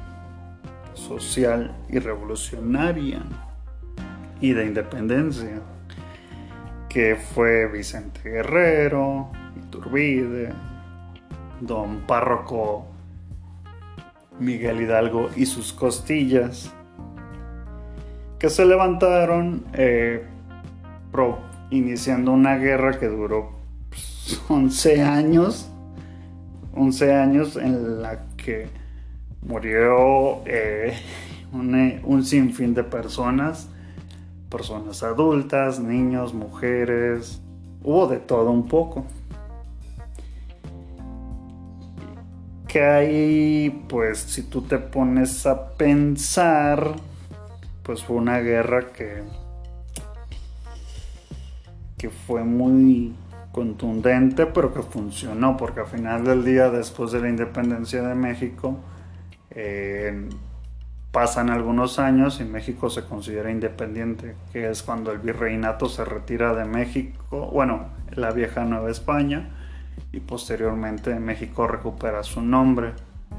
social 0.92 1.74
y 1.88 1.98
revolucionaria 1.98 3.22
y 4.42 4.52
de 4.52 4.66
independencia 4.66 5.62
que 6.92 7.16
fue 7.16 7.68
Vicente 7.68 8.20
Guerrero, 8.22 9.30
Iturbide, 9.56 10.52
don 11.60 12.00
párroco 12.06 12.86
Miguel 14.38 14.82
Hidalgo 14.82 15.30
y 15.36 15.46
sus 15.46 15.72
costillas, 15.72 16.72
que 18.38 18.50
se 18.50 18.66
levantaron 18.66 19.64
eh, 19.72 20.24
iniciando 21.70 22.32
una 22.32 22.56
guerra 22.56 22.98
que 22.98 23.06
duró 23.06 23.52
11 24.48 24.88
pues, 24.88 25.00
años, 25.08 25.70
11 26.74 27.14
años 27.14 27.56
en 27.56 28.02
la 28.02 28.26
que 28.36 28.68
murió 29.42 30.42
eh, 30.46 30.94
un, 31.52 32.24
sinfín 32.24 32.74
de 32.74 32.84
personas, 32.84 33.68
personas 34.52 35.02
adultas, 35.02 35.80
niños, 35.80 36.34
mujeres, 36.34 37.40
hubo 37.82 38.06
de 38.06 38.18
todo 38.18 38.50
un 38.50 38.68
poco. 38.68 39.06
Que 42.68 42.84
hay, 42.84 43.84
pues 43.88 44.18
si 44.18 44.42
tú 44.42 44.62
te 44.62 44.78
pones 44.78 45.46
a 45.46 45.70
pensar, 45.70 46.94
pues 47.82 48.04
fue 48.04 48.16
una 48.16 48.38
guerra 48.40 48.92
que 48.92 49.22
que 51.96 52.10
fue 52.10 52.42
muy 52.42 53.14
contundente, 53.52 54.46
pero 54.46 54.74
que 54.74 54.82
funcionó, 54.82 55.56
porque 55.56 55.80
al 55.80 55.86
final 55.86 56.24
del 56.24 56.44
día, 56.44 56.68
después 56.68 57.12
de 57.12 57.20
la 57.20 57.28
independencia 57.28 58.02
de 58.02 58.16
México, 58.16 58.76
pasan 61.12 61.50
algunos 61.50 61.98
años 61.98 62.40
y 62.40 62.44
México 62.44 62.88
se 62.88 63.04
considera 63.04 63.50
independiente, 63.50 64.34
que 64.52 64.70
es 64.70 64.82
cuando 64.82 65.12
el 65.12 65.18
virreinato 65.18 65.88
se 65.88 66.04
retira 66.06 66.54
de 66.54 66.64
México, 66.64 67.50
bueno, 67.52 67.88
la 68.14 68.32
vieja 68.32 68.64
Nueva 68.64 68.90
España, 68.90 69.50
y 70.10 70.20
posteriormente 70.20 71.14
México 71.20 71.66
recupera 71.66 72.22
su 72.22 72.40
nombre. 72.40 72.92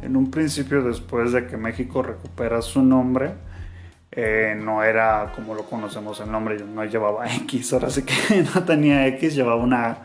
En 0.03 0.15
un 0.15 0.29
principio, 0.29 0.83
después 0.83 1.31
de 1.31 1.47
que 1.47 1.57
México 1.57 2.03
recupera 2.03 2.61
su 2.61 2.83
nombre, 2.83 3.33
eh, 4.11 4.55
no 4.55 4.83
era 4.83 5.33
como 5.35 5.55
lo 5.55 5.63
conocemos 5.63 6.19
el 6.19 6.31
nombre, 6.31 6.59
no 6.63 6.85
llevaba 6.85 7.27
X, 7.35 7.73
ahora 7.73 7.89
sí 7.89 8.03
que 8.03 8.43
no 8.55 8.63
tenía 8.63 9.07
X, 9.07 9.33
llevaba 9.33 9.55
una 9.55 9.97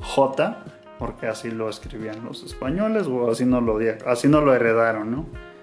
J, 0.00 0.64
porque 0.98 1.28
así 1.28 1.52
lo 1.52 1.68
escribían 1.68 2.24
los 2.24 2.42
españoles 2.42 3.06
o 3.06 3.30
así 3.30 3.44
no 3.44 3.60
lo, 3.60 3.78
así 4.06 4.26
no 4.26 4.40
lo 4.40 4.52
heredaron, 4.52 5.12
¿no? 5.12 5.53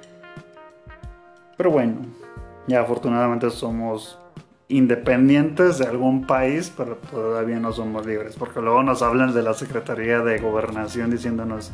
Pero 1.61 1.69
bueno, 1.69 1.97
ya 2.65 2.81
afortunadamente 2.81 3.51
somos 3.51 4.17
independientes 4.67 5.77
de 5.77 5.85
algún 5.85 6.25
país, 6.25 6.73
pero 6.75 6.95
todavía 6.95 7.59
no 7.59 7.71
somos 7.71 8.03
libres, 8.03 8.35
porque 8.35 8.59
luego 8.61 8.81
nos 8.81 9.03
hablan 9.03 9.31
de 9.35 9.43
la 9.43 9.53
Secretaría 9.53 10.21
de 10.21 10.39
Gobernación 10.39 11.11
diciéndonos, 11.11 11.69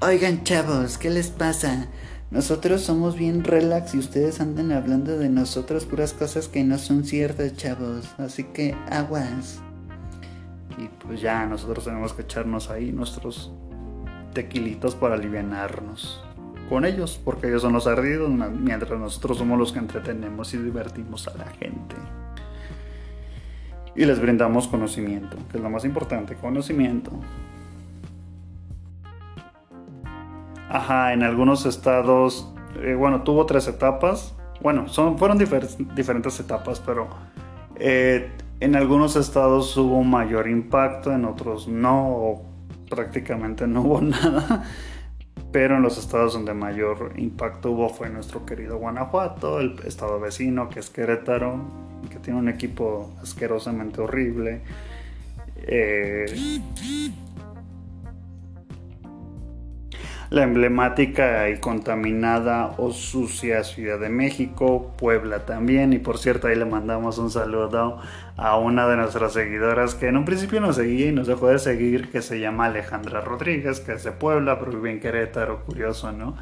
oigan 0.00 0.44
chavos, 0.44 0.96
¿qué 0.96 1.10
les 1.10 1.28
pasa? 1.28 1.88
Nosotros 2.30 2.80
somos 2.80 3.18
bien 3.18 3.44
relax 3.44 3.94
y 3.94 3.98
ustedes 3.98 4.40
andan 4.40 4.72
hablando 4.72 5.18
de 5.18 5.28
nosotros 5.28 5.84
puras 5.84 6.14
cosas 6.14 6.48
que 6.48 6.64
no 6.64 6.78
son 6.78 7.04
ciertas, 7.04 7.54
chavos. 7.54 8.08
Así 8.16 8.44
que 8.44 8.74
aguas. 8.90 9.60
Y 10.78 10.88
pues 11.04 11.20
ya, 11.20 11.44
nosotros 11.44 11.84
tenemos 11.84 12.14
que 12.14 12.22
echarnos 12.22 12.70
ahí 12.70 12.92
nuestros 12.92 13.52
tequilitos 14.32 14.94
para 14.94 15.16
alivianarnos 15.16 16.24
con 16.68 16.84
ellos, 16.84 17.20
porque 17.24 17.48
ellos 17.48 17.62
son 17.62 17.72
los 17.72 17.86
ardidos, 17.86 18.30
mientras 18.30 18.98
nosotros 18.98 19.38
somos 19.38 19.58
los 19.58 19.72
que 19.72 19.78
entretenemos 19.78 20.52
y 20.54 20.58
divertimos 20.58 21.26
a 21.28 21.36
la 21.36 21.46
gente. 21.46 21.96
Y 23.94 24.04
les 24.04 24.20
brindamos 24.20 24.68
conocimiento, 24.68 25.36
que 25.50 25.56
es 25.56 25.62
lo 25.62 25.70
más 25.70 25.84
importante, 25.84 26.34
conocimiento. 26.36 27.10
Ajá, 30.68 31.12
en 31.12 31.22
algunos 31.22 31.66
estados, 31.66 32.52
eh, 32.82 32.94
bueno, 32.94 33.22
tuvo 33.22 33.46
tres 33.46 33.66
etapas. 33.66 34.34
Bueno, 34.60 34.88
son, 34.88 35.18
fueron 35.18 35.38
diferentes 35.38 36.40
etapas, 36.40 36.80
pero 36.80 37.08
eh, 37.76 38.30
en 38.60 38.76
algunos 38.76 39.16
estados 39.16 39.76
hubo 39.76 40.02
mayor 40.02 40.48
impacto, 40.48 41.12
en 41.12 41.24
otros 41.24 41.68
no, 41.68 42.42
prácticamente 42.90 43.66
no 43.66 43.82
hubo 43.82 44.00
nada. 44.02 44.64
Pero 45.50 45.76
en 45.76 45.82
los 45.82 45.96
estados 45.96 46.34
donde 46.34 46.52
mayor 46.52 47.12
impacto 47.16 47.70
hubo 47.70 47.88
fue 47.88 48.10
nuestro 48.10 48.44
querido 48.44 48.76
Guanajuato, 48.76 49.60
el 49.60 49.78
estado 49.86 50.20
vecino 50.20 50.68
que 50.68 50.80
es 50.80 50.90
Querétaro, 50.90 51.60
que 52.10 52.18
tiene 52.18 52.38
un 52.38 52.48
equipo 52.48 53.10
asquerosamente 53.22 54.00
horrible. 54.00 54.60
Eh, 55.56 56.60
la 60.30 60.42
emblemática 60.42 61.48
y 61.48 61.58
contaminada 61.58 62.74
o 62.76 62.92
sucia 62.92 63.64
Ciudad 63.64 63.98
de 63.98 64.10
México, 64.10 64.92
Puebla 64.98 65.46
también, 65.46 65.92
y 65.92 65.98
por 65.98 66.18
cierto 66.18 66.48
ahí 66.48 66.56
le 66.56 66.66
mandamos 66.66 67.18
un 67.18 67.30
saludo 67.30 67.98
a 68.36 68.58
una 68.58 68.86
de 68.88 68.96
nuestras 68.96 69.32
seguidoras 69.32 69.94
que 69.94 70.08
en 70.08 70.16
un 70.18 70.24
principio 70.24 70.60
nos 70.60 70.76
seguía 70.76 71.06
y 71.06 71.12
nos 71.12 71.26
dejó 71.26 71.48
de 71.48 71.58
seguir, 71.58 72.10
que 72.10 72.20
se 72.20 72.40
llama 72.40 72.66
Alejandra 72.66 73.22
Rodríguez, 73.22 73.80
que 73.80 73.92
es 73.92 74.04
de 74.04 74.12
Puebla, 74.12 74.58
pero 74.58 74.72
vive 74.72 74.90
en 74.90 75.00
Querétaro, 75.00 75.64
curioso, 75.64 76.12
¿no? 76.12 76.36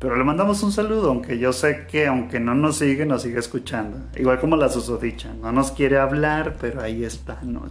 Pero 0.00 0.16
le 0.16 0.24
mandamos 0.24 0.62
un 0.62 0.70
saludo, 0.70 1.08
aunque 1.08 1.38
yo 1.38 1.52
sé 1.52 1.86
que 1.90 2.06
aunque 2.06 2.38
no 2.38 2.54
nos 2.54 2.76
sigue, 2.76 3.04
nos 3.04 3.22
sigue 3.22 3.38
escuchando. 3.38 3.98
Igual 4.16 4.38
como 4.38 4.56
la 4.56 4.68
susodicha, 4.68 5.32
no 5.40 5.50
nos 5.50 5.72
quiere 5.72 5.98
hablar, 5.98 6.56
pero 6.60 6.80
ahí 6.80 7.04
está, 7.04 7.40
¿no? 7.42 7.66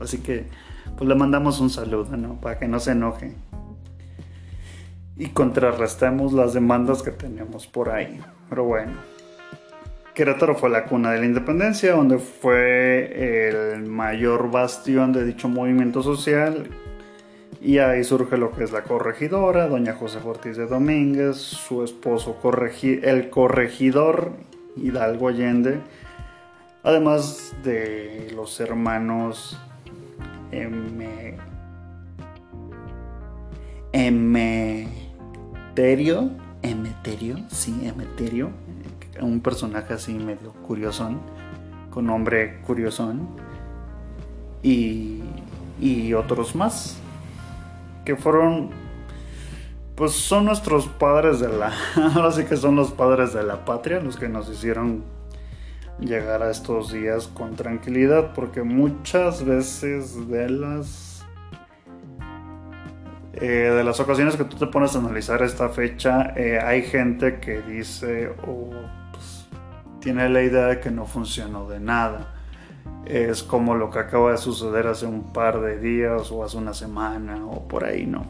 Así 0.00 0.18
que 0.18 0.46
pues 0.96 1.08
le 1.08 1.14
mandamos 1.14 1.60
un 1.60 1.70
saludo, 1.70 2.16
¿no? 2.16 2.40
Para 2.40 2.58
que 2.58 2.66
no 2.66 2.80
se 2.80 2.92
enoje 2.92 3.34
y 5.20 5.28
contrarrestemos 5.28 6.32
las 6.32 6.54
demandas 6.54 7.02
que 7.02 7.10
tenemos 7.10 7.66
por 7.66 7.90
ahí. 7.90 8.18
Pero 8.48 8.64
bueno, 8.64 8.92
Querétaro 10.14 10.54
fue 10.54 10.70
la 10.70 10.86
cuna 10.86 11.12
de 11.12 11.18
la 11.18 11.26
independencia, 11.26 11.92
donde 11.92 12.18
fue 12.18 13.74
el 13.74 13.84
mayor 13.84 14.50
bastión 14.50 15.12
de 15.12 15.26
dicho 15.26 15.46
movimiento 15.46 16.02
social. 16.02 16.70
Y 17.60 17.76
ahí 17.78 18.02
surge 18.02 18.38
lo 18.38 18.52
que 18.52 18.64
es 18.64 18.72
la 18.72 18.82
corregidora, 18.82 19.68
doña 19.68 19.92
José 19.92 20.20
Ortiz 20.24 20.56
de 20.56 20.66
Domínguez, 20.66 21.36
su 21.36 21.84
esposo 21.84 22.38
el 23.02 23.28
corregidor 23.28 24.32
Hidalgo 24.74 25.28
Allende, 25.28 25.80
además 26.82 27.54
de 27.62 28.32
los 28.34 28.58
hermanos 28.58 29.60
M. 30.50 31.36
M. 33.92 34.99
Emeterio, 35.70 36.30
Emeterio, 36.62 37.36
sí, 37.48 37.86
Emeterio, 37.86 38.50
un 39.20 39.40
personaje 39.40 39.94
así 39.94 40.12
medio 40.12 40.52
curiosón, 40.66 41.20
con 41.90 42.06
nombre 42.06 42.60
curiosón, 42.62 43.28
y, 44.64 45.22
y 45.80 46.12
otros 46.12 46.56
más, 46.56 46.98
que 48.04 48.16
fueron, 48.16 48.70
pues 49.94 50.10
son 50.10 50.46
nuestros 50.46 50.88
padres 50.88 51.38
de 51.38 51.48
la, 51.48 51.72
ahora 52.16 52.32
sí 52.32 52.44
que 52.46 52.56
son 52.56 52.74
los 52.74 52.90
padres 52.90 53.32
de 53.32 53.44
la 53.44 53.64
patria, 53.64 54.00
los 54.00 54.16
que 54.16 54.28
nos 54.28 54.48
hicieron 54.50 55.04
llegar 56.00 56.42
a 56.42 56.50
estos 56.50 56.92
días 56.92 57.28
con 57.28 57.54
tranquilidad, 57.54 58.32
porque 58.34 58.64
muchas 58.64 59.44
veces 59.44 60.28
de 60.28 60.50
las 60.50 61.09
eh, 63.40 63.46
de 63.46 63.84
las 63.84 63.98
ocasiones 64.00 64.36
que 64.36 64.44
tú 64.44 64.58
te 64.58 64.66
pones 64.66 64.94
a 64.94 64.98
analizar 64.98 65.42
esta 65.42 65.70
fecha, 65.70 66.34
eh, 66.36 66.60
hay 66.62 66.82
gente 66.82 67.40
que 67.40 67.62
dice 67.62 68.28
o 68.46 68.68
pues, 69.12 69.48
tiene 70.00 70.28
la 70.28 70.42
idea 70.42 70.66
de 70.66 70.80
que 70.80 70.90
no 70.90 71.06
funcionó 71.06 71.66
de 71.66 71.80
nada. 71.80 72.34
Es 73.06 73.42
como 73.42 73.74
lo 73.74 73.90
que 73.90 73.98
acaba 73.98 74.32
de 74.32 74.36
suceder 74.36 74.86
hace 74.86 75.06
un 75.06 75.32
par 75.32 75.62
de 75.62 75.78
días 75.78 76.30
o 76.30 76.44
hace 76.44 76.58
una 76.58 76.74
semana 76.74 77.46
o 77.46 77.66
por 77.66 77.84
ahí, 77.84 78.06
¿no? 78.06 78.26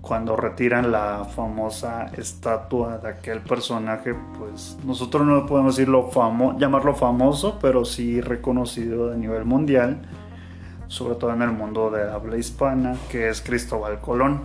Cuando 0.00 0.34
retiran 0.34 0.90
la 0.90 1.26
famosa 1.26 2.06
estatua 2.16 2.96
de 2.96 3.10
aquel 3.10 3.40
personaje, 3.40 4.14
pues 4.38 4.78
nosotros 4.82 5.26
no 5.26 5.44
podemos 5.44 5.76
decirlo 5.76 6.08
famo 6.08 6.58
llamarlo 6.58 6.94
famoso, 6.94 7.58
pero 7.60 7.84
sí 7.84 8.22
reconocido 8.22 9.12
a 9.12 9.14
nivel 9.14 9.44
mundial 9.44 10.00
sobre 10.90 11.14
todo 11.14 11.32
en 11.32 11.42
el 11.42 11.52
mundo 11.52 11.88
de 11.90 12.10
habla 12.10 12.36
hispana, 12.36 12.96
que 13.08 13.28
es 13.28 13.40
Cristóbal 13.40 14.00
Colón. 14.00 14.42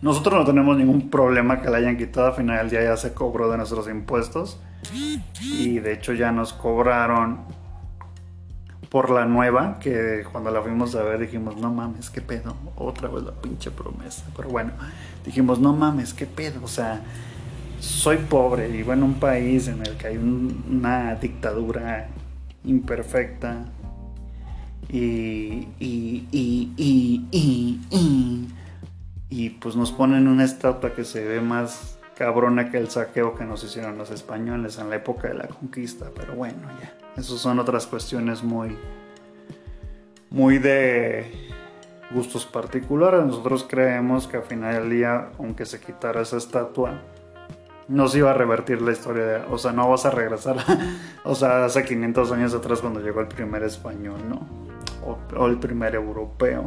Nosotros 0.00 0.34
no 0.34 0.44
tenemos 0.44 0.76
ningún 0.76 1.10
problema 1.10 1.60
que 1.60 1.68
la 1.68 1.78
hayan 1.78 1.96
quitado, 1.96 2.28
al 2.28 2.34
final 2.34 2.58
del 2.58 2.70
día 2.70 2.84
ya 2.84 2.96
se 2.96 3.12
cobró 3.12 3.50
de 3.50 3.56
nuestros 3.56 3.88
impuestos 3.88 4.60
y 5.42 5.80
de 5.80 5.94
hecho 5.94 6.12
ya 6.12 6.30
nos 6.30 6.52
cobraron 6.52 7.40
por 8.88 9.10
la 9.10 9.24
nueva, 9.24 9.80
que 9.80 10.24
cuando 10.30 10.52
la 10.52 10.62
fuimos 10.62 10.94
a 10.94 11.02
ver 11.02 11.18
dijimos, 11.18 11.56
no 11.56 11.72
mames, 11.72 12.08
qué 12.10 12.20
pedo, 12.20 12.54
otra 12.76 13.08
vez 13.08 13.24
la 13.24 13.32
pinche 13.32 13.72
promesa. 13.72 14.24
Pero 14.36 14.48
bueno, 14.48 14.70
dijimos, 15.26 15.58
no 15.58 15.72
mames, 15.72 16.14
qué 16.14 16.26
pedo, 16.26 16.60
o 16.62 16.68
sea, 16.68 17.02
soy 17.80 18.18
pobre, 18.18 18.68
vivo 18.68 18.92
en 18.92 19.02
un 19.02 19.14
país 19.14 19.66
en 19.66 19.84
el 19.84 19.96
que 19.96 20.06
hay 20.06 20.18
una 20.18 21.16
dictadura 21.16 22.06
imperfecta, 22.64 23.64
y, 24.88 25.68
y, 25.78 26.28
y, 26.30 27.26
y, 27.30 28.48
y, 29.30 29.50
pues 29.50 29.76
nos 29.76 29.92
ponen 29.92 30.28
una 30.28 30.44
estatua 30.44 30.94
que 30.94 31.04
se 31.04 31.24
ve 31.24 31.40
más 31.40 31.98
cabrona 32.16 32.70
que 32.70 32.78
el 32.78 32.88
saqueo 32.90 33.34
que 33.34 33.44
nos 33.44 33.64
hicieron 33.64 33.98
los 33.98 34.10
españoles 34.10 34.78
en 34.78 34.90
la 34.90 34.96
época 34.96 35.28
de 35.28 35.34
la 35.34 35.48
conquista. 35.48 36.10
Pero 36.14 36.34
bueno, 36.34 36.68
ya, 36.80 36.92
esas 37.16 37.38
son 37.38 37.58
otras 37.58 37.86
cuestiones 37.86 38.42
muy, 38.42 38.76
muy 40.30 40.58
de 40.58 41.50
gustos 42.12 42.46
particulares. 42.46 43.24
Nosotros 43.24 43.66
creemos 43.68 44.26
que 44.26 44.36
al 44.36 44.44
final 44.44 44.74
del 44.74 44.90
día, 44.90 45.30
aunque 45.38 45.66
se 45.66 45.80
quitara 45.80 46.22
esa 46.22 46.36
estatua, 46.36 47.02
no 47.88 48.08
se 48.08 48.18
iba 48.18 48.30
a 48.30 48.34
revertir 48.34 48.80
la 48.80 48.92
historia. 48.92 49.46
O 49.50 49.58
sea, 49.58 49.72
no 49.72 49.88
vas 49.88 50.06
a 50.06 50.10
regresar, 50.10 50.56
o 51.24 51.34
sea, 51.34 51.64
hace 51.64 51.84
500 51.84 52.32
años 52.32 52.54
atrás 52.54 52.80
cuando 52.80 53.00
llegó 53.00 53.20
el 53.20 53.28
primer 53.28 53.62
español, 53.62 54.20
¿no? 54.28 54.73
O, 55.04 55.18
o 55.36 55.46
el 55.46 55.58
primer 55.58 55.94
europeo. 55.94 56.64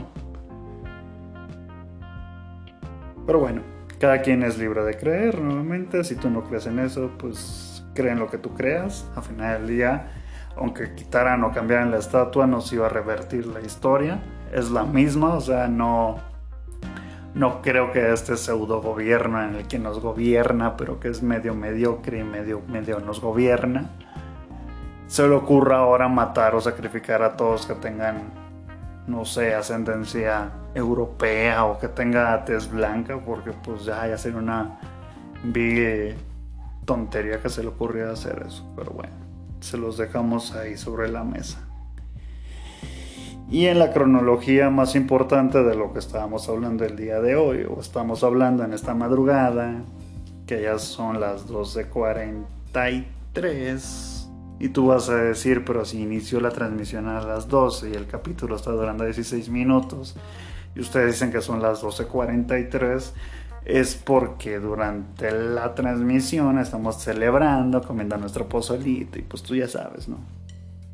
Pero 3.26 3.40
bueno, 3.40 3.62
cada 4.00 4.22
quien 4.22 4.44
es 4.44 4.58
libre 4.58 4.84
de 4.84 4.96
creer, 4.96 5.40
nuevamente. 5.42 6.04
Si 6.04 6.16
tú 6.16 6.30
no 6.30 6.44
crees 6.44 6.68
en 6.68 6.80
eso, 6.80 7.12
pues 7.18 7.84
cree 7.94 8.12
en 8.12 8.20
lo 8.20 8.28
que 8.28 8.38
tú 8.38 8.54
creas. 8.54 9.10
Al 9.16 9.24
final 9.24 9.60
del 9.60 9.76
día, 9.76 10.12
aunque 10.56 10.94
quitaran 10.94 11.44
o 11.44 11.52
cambiaran 11.52 11.92
la 11.92 11.98
estatua, 11.98 12.48
no 12.48 12.62
se 12.62 12.76
iba 12.76 12.86
a 12.86 12.90
revertir 12.90 13.48
la 13.48 13.60
historia. 13.60 14.20
Es 14.54 14.70
la 14.70 14.84
misma, 14.84 15.34
o 15.34 15.42
sea, 15.42 15.68
no, 15.68 16.18
no 17.34 17.62
creo 17.62 17.92
que 17.92 18.14
este 18.14 18.38
pseudo 18.38 18.82
gobierno 18.82 19.44
en 19.44 19.56
el 19.56 19.68
que 19.68 19.80
nos 19.80 20.00
gobierna, 20.00 20.78
pero 20.78 21.00
que 21.00 21.10
es 21.10 21.22
medio 21.22 21.54
mediocre 21.54 22.20
y 22.20 22.24
medio, 22.24 22.62
medio 22.68 23.00
nos 23.00 23.20
gobierna, 23.20 23.90
se 25.08 25.28
le 25.28 25.36
ocurra 25.36 25.78
ahora 25.78 26.08
matar 26.08 26.56
o 26.56 26.62
sacrificar 26.62 27.24
a 27.24 27.38
todos 27.38 27.66
que 27.66 27.76
tengan, 27.76 28.32
no 29.08 29.26
sé, 29.26 29.56
ascendencia 29.56 30.52
europea 30.76 31.66
o 31.66 31.80
que 31.80 31.88
tenga 31.88 32.46
tez 32.46 32.70
blanca, 32.70 33.18
porque 33.18 33.52
pues 33.52 33.86
ya, 33.86 34.08
ya 34.08 34.18
sería 34.18 34.40
una 34.40 34.80
vil 35.44 36.16
tontería 36.86 37.42
que 37.42 37.50
se 37.50 37.64
le 37.64 37.70
ocurriera 37.70 38.12
hacer 38.12 38.44
eso. 38.48 38.66
Pero 38.76 38.92
bueno, 38.92 39.14
se 39.60 39.78
los 39.78 39.98
dejamos 39.98 40.56
ahí 40.56 40.78
sobre 40.78 41.10
la 41.10 41.24
mesa. 41.24 41.68
Y 43.50 43.68
en 43.68 43.80
la 43.80 43.94
cronología 43.94 44.70
más 44.70 44.94
importante 44.96 45.64
de 45.64 45.74
lo 45.74 45.94
que 45.94 46.00
estábamos 46.00 46.50
hablando 46.50 46.84
el 46.84 46.98
día 46.98 47.22
de 47.22 47.38
hoy, 47.38 47.64
o 47.64 47.80
estamos 47.80 48.26
hablando 48.26 48.66
en 48.66 48.74
esta 48.74 48.94
madrugada, 48.94 49.84
que 50.46 50.64
ya 50.64 50.78
son 50.80 51.22
las 51.22 51.48
12.43, 51.48 54.27
y 54.60 54.70
tú 54.70 54.88
vas 54.88 55.10
a 55.10 55.16
decir, 55.16 55.64
pero 55.66 55.86
si 55.86 56.02
inició 56.02 56.40
la 56.40 56.50
transmisión 56.50 57.08
a 57.08 57.22
las 57.22 57.48
12 57.48 57.90
y 57.90 57.94
el 57.94 58.08
capítulo 58.08 58.56
está 58.56 58.72
durando 58.72 59.04
16 59.04 59.50
minutos, 59.50 60.16
y 60.76 60.80
ustedes 60.80 61.14
dicen 61.14 61.32
que 61.32 61.42
son 61.42 61.62
las 61.62 61.84
12.43, 61.84 63.12
es 63.66 63.96
porque 63.96 64.60
durante 64.60 65.32
la 65.32 65.76
transmisión 65.76 66.58
estamos 66.58 67.02
celebrando, 67.02 67.82
comiendo 67.82 68.18
nuestro 68.18 68.48
pozolito 68.48 69.20
y 69.20 69.24
pues 69.24 69.44
tú 69.44 69.56
ya 69.56 69.68
sabes, 69.68 70.08
¿no? 70.08 70.18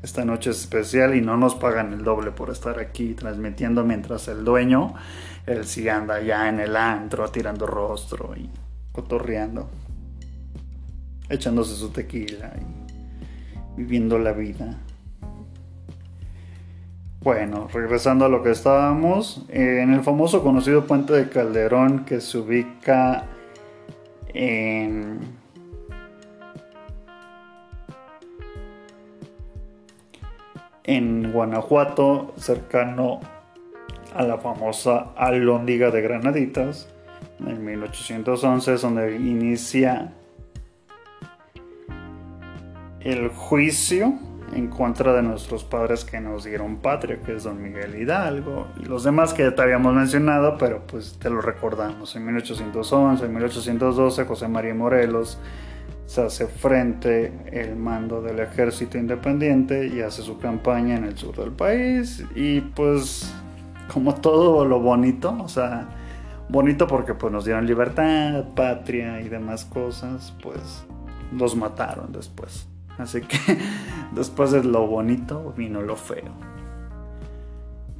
Esta 0.02 0.26
noche 0.26 0.50
es 0.50 0.60
especial 0.60 1.16
y 1.16 1.22
no 1.22 1.38
nos 1.38 1.56
pagan 1.56 1.94
el 1.94 2.04
doble 2.04 2.32
por 2.32 2.50
estar 2.50 2.80
aquí 2.80 3.14
transmitiendo 3.14 3.86
mientras 3.86 4.28
el 4.28 4.44
dueño, 4.44 4.96
él 5.46 5.66
sí 5.66 5.88
anda 5.88 6.22
ya 6.22 6.50
en 6.50 6.60
el 6.60 6.76
antro 6.76 7.30
tirando 7.30 7.66
rostro 7.68 8.34
y 8.36 8.50
cotorreando, 8.92 9.70
echándose 11.30 11.76
su 11.76 11.90
tequila 11.90 12.54
y 12.58 12.83
viviendo 13.76 14.18
la 14.20 14.34
vida. 14.34 14.80
Bueno, 17.22 17.70
regresando 17.72 18.26
a 18.26 18.30
lo 18.30 18.44
que 18.44 18.52
estábamos, 18.52 19.46
en 19.48 19.94
el 19.94 20.02
famoso 20.02 20.44
conocido 20.44 20.86
puente 20.86 21.14
de 21.14 21.30
Calderón 21.30 22.04
que 22.04 22.20
se 22.20 22.38
ubica 22.38 23.28
en... 24.34 25.20
en 30.84 31.32
Guanajuato, 31.32 32.34
cercano 32.36 33.22
a 34.14 34.24
la 34.24 34.38
famosa 34.38 35.14
Alhóndiga 35.16 35.92
de 35.92 36.02
Granaditas, 36.02 36.90
en 37.40 37.64
1811 37.64 38.74
es 38.74 38.82
donde 38.82 39.16
inicia 39.16 40.14
el 43.04 43.30
juicio 43.30 44.14
en 44.56 44.68
contra 44.68 45.14
de 45.14 45.24
nuestros 45.24 45.64
padres 45.64 46.06
que 46.06 46.20
nos 46.20 46.44
dieron 46.44 46.78
patria, 46.78 47.20
que 47.22 47.36
es 47.36 47.44
don 47.44 47.62
Miguel 47.62 47.96
Hidalgo 47.96 48.68
y 48.80 48.86
los 48.86 49.04
demás 49.04 49.34
que 49.34 49.44
ya 49.44 49.56
te 49.56 49.62
habíamos 49.62 49.94
mencionado, 49.94 50.58
pero 50.58 50.86
pues 50.86 51.18
te 51.20 51.30
lo 51.30 51.42
recordamos. 51.42 52.16
En 52.16 52.26
1811, 52.26 53.26
en 53.26 53.34
1812, 53.34 54.26
José 54.26 54.48
María 54.48 54.74
Morelos 54.74 55.38
se 56.06 56.22
hace 56.22 56.48
frente 56.48 57.34
el 57.52 57.76
mando 57.76 58.22
del 58.22 58.40
ejército 58.40 58.98
independiente 58.98 59.88
y 59.88 60.02
hace 60.02 60.22
su 60.22 60.38
campaña 60.38 60.96
en 60.96 61.06
el 61.06 61.18
sur 61.18 61.36
del 61.36 61.52
país 61.52 62.24
y 62.36 62.62
pues 62.62 63.34
como 63.92 64.16
todo 64.16 64.66
lo 64.66 64.80
bonito, 64.80 65.36
o 65.40 65.48
sea, 65.48 65.88
bonito 66.50 66.88
porque 66.88 67.14
pues 67.14 67.32
nos 67.32 67.46
dieron 67.46 67.66
libertad, 67.66 68.46
patria 68.56 69.22
y 69.22 69.30
demás 69.30 69.66
cosas, 69.66 70.34
pues 70.42 70.86
los 71.32 71.56
mataron 71.56 72.12
después. 72.12 72.68
Así 72.98 73.22
que 73.22 73.38
después 74.16 74.52
de 74.52 74.64
lo 74.64 74.88
bonito 74.88 75.54
vino 75.56 75.82
lo 75.82 75.96
feo. 75.96 76.32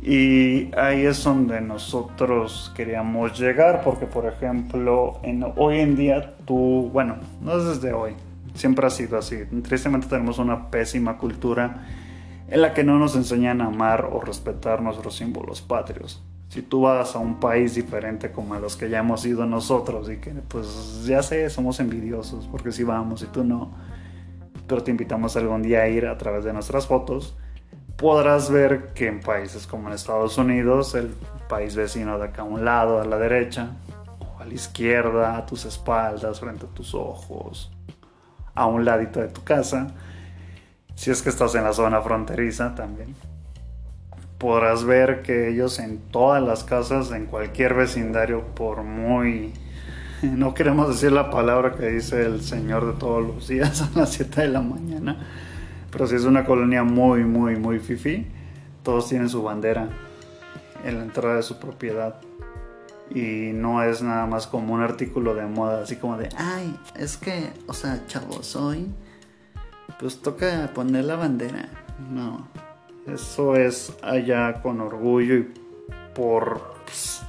Y 0.06 0.70
ahí 0.76 1.06
es 1.06 1.24
donde 1.24 1.62
nosotros 1.62 2.74
queríamos 2.76 3.40
llegar, 3.40 3.84
porque 3.84 4.06
por 4.06 4.26
ejemplo, 4.26 5.20
en, 5.24 5.46
hoy 5.56 5.80
en 5.80 5.96
día 5.96 6.36
tú, 6.46 6.90
bueno, 6.92 7.16
no 7.42 7.58
es 7.58 7.64
desde 7.64 7.94
hoy, 7.94 8.14
siempre 8.54 8.86
ha 8.86 8.90
sido 8.90 9.18
así. 9.18 9.46
Tristemente 9.64 10.08
tenemos 10.08 10.40
una 10.40 10.70
pésima 10.70 11.18
cultura 11.18 11.86
en 12.50 12.62
la 12.62 12.74
que 12.74 12.84
no 12.84 13.00
nos 13.00 13.16
enseñan 13.16 13.62
a 13.62 13.68
amar 13.68 14.10
o 14.12 14.20
respetar 14.20 14.82
nuestros 14.82 15.16
símbolos 15.16 15.62
patrios. 15.62 16.22
Si 16.50 16.62
tú 16.62 16.82
vas 16.82 17.16
a 17.16 17.20
un 17.20 17.40
país 17.40 17.74
diferente 17.74 18.32
como 18.32 18.54
a 18.54 18.60
los 18.60 18.76
que 18.76 18.90
ya 18.90 19.00
hemos 19.00 19.26
ido 19.26 19.46
nosotros 19.46 20.10
y 20.12 20.18
que 20.18 20.32
pues 20.32 21.06
ya 21.06 21.24
sé, 21.24 21.50
somos 21.50 21.80
envidiosos 21.80 22.48
porque 22.52 22.72
si 22.72 22.84
vamos 22.84 23.24
y 23.24 23.26
tú 23.28 23.44
no, 23.44 23.72
pero 24.68 24.84
te 24.84 24.92
invitamos 24.92 25.36
algún 25.36 25.62
día 25.62 25.82
a 25.82 25.88
ir 25.88 26.06
a 26.06 26.18
través 26.18 26.44
de 26.44 26.54
nuestras 26.54 26.88
fotos, 26.88 27.36
podrás 27.98 28.50
ver 28.50 28.94
que 28.94 29.08
en 29.08 29.20
países 29.20 29.68
como 29.68 29.88
en 29.88 29.96
Estados 29.96 30.38
Unidos, 30.38 30.96
el 30.96 31.14
país 31.48 31.76
vecino 31.76 32.18
de 32.18 32.26
acá 32.26 32.42
a 32.42 32.46
un 32.46 32.66
lado, 32.66 33.02
a 33.02 33.06
la 33.06 33.18
derecha, 33.18 33.72
o 34.20 34.42
a 34.42 34.46
la 34.46 34.54
izquierda, 34.54 35.38
a 35.38 35.46
tus 35.46 35.66
espaldas, 35.66 36.40
frente 36.40 36.66
a 36.66 36.70
tus 36.70 36.94
ojos, 36.94 37.72
a 38.56 38.66
un 38.66 38.86
ladito 38.86 39.20
de 39.20 39.28
tu 39.28 39.44
casa, 39.44 39.88
si 40.96 41.12
es 41.12 41.22
que 41.22 41.30
estás 41.30 41.56
en 41.56 41.64
la 41.64 41.74
zona 41.74 42.02
fronteriza 42.02 42.76
también, 42.76 43.16
podrás 44.38 44.84
ver 44.84 45.22
que 45.22 45.50
ellos 45.50 45.80
en 45.80 46.00
todas 46.00 46.44
las 46.44 46.64
casas, 46.64 47.12
en 47.12 47.26
cualquier 47.26 47.74
vecindario, 47.74 48.44
por 48.56 48.84
muy 48.84 49.54
no 50.32 50.54
queremos 50.54 50.88
decir 50.88 51.12
la 51.12 51.30
palabra 51.30 51.74
que 51.76 51.88
dice 51.88 52.26
el 52.26 52.42
Señor 52.42 52.94
de 52.94 53.00
todos 53.00 53.22
los 53.26 53.48
días 53.48 53.82
a 53.82 53.90
las 53.98 54.14
7 54.14 54.42
de 54.42 54.48
la 54.48 54.62
mañana, 54.62 55.18
pero 55.92 56.08
si 56.08 56.16
es 56.16 56.24
una 56.24 56.46
colonia 56.46 56.84
muy, 56.84 57.24
muy, 57.24 57.56
muy 57.58 57.80
fifi, 57.80 58.26
todos 58.84 59.10
tienen 59.10 59.30
su 59.30 59.44
bandera 59.44 59.90
en 60.86 60.98
la 60.98 61.04
entrada 61.04 61.36
de 61.36 61.44
su 61.44 61.60
propiedad. 61.60 62.16
Y 63.14 63.52
no 63.54 63.84
es 63.84 64.02
nada 64.02 64.26
más 64.26 64.48
como 64.48 64.74
un 64.74 64.82
artículo 64.82 65.36
de 65.36 65.46
moda, 65.46 65.84
así 65.84 65.98
como 65.98 66.18
de, 66.18 66.30
ay, 66.38 66.76
es 66.98 67.18
que, 67.18 67.52
o 67.68 67.74
sea, 67.74 68.08
chavos, 68.08 68.56
hoy, 68.56 68.88
pues 70.00 70.22
toca 70.22 70.72
poner 70.74 71.06
la 71.06 71.18
bandera. 71.18 71.70
No, 72.12 72.48
eso 73.06 73.56
es 73.56 73.94
allá 74.02 74.62
con 74.62 74.82
orgullo 74.82 75.36
y 75.36 75.54
por... 76.16 76.74
Pues, 76.86 77.22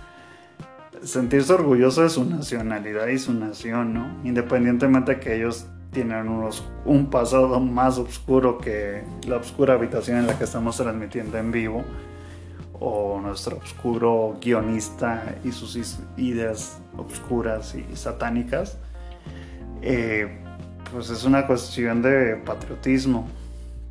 sentirse 1.05 1.53
orgulloso 1.53 2.03
de 2.03 2.11
su 2.11 2.25
nacionalidad 2.25 3.07
y 3.09 3.19
su 3.19 3.33
nación, 3.35 3.95
¿no? 3.95 4.07
Independientemente 4.25 5.21
que 5.21 5.37
ellos 5.37 5.67
tienen 5.93 6.29
unos, 6.29 6.65
un 6.85 7.11
pasado 7.11 7.61
más 7.61 7.99
oscuro 7.99 8.59
que 8.59 9.05
la 9.27 9.37
oscura 9.37 9.75
habitación 9.75 10.19
en 10.19 10.27
la 10.27 10.37
que 10.37 10.45
estamos 10.45 10.77
transmitiendo 10.77 11.39
en 11.39 11.53
vivo, 11.53 11.85
o 12.81 13.21
nuestro 13.21 13.59
oscuro 13.59 14.37
guionista 14.41 15.37
y 15.45 15.53
sus 15.53 15.99
ideas 16.17 16.79
oscuras 16.97 17.75
y 17.75 17.97
satánicas, 17.97 18.79
eh, 19.81 20.41
pues 20.93 21.11
es 21.11 21.25
una 21.25 21.47
cuestión 21.47 22.03
de 22.03 22.37
patriotismo. 22.45 23.29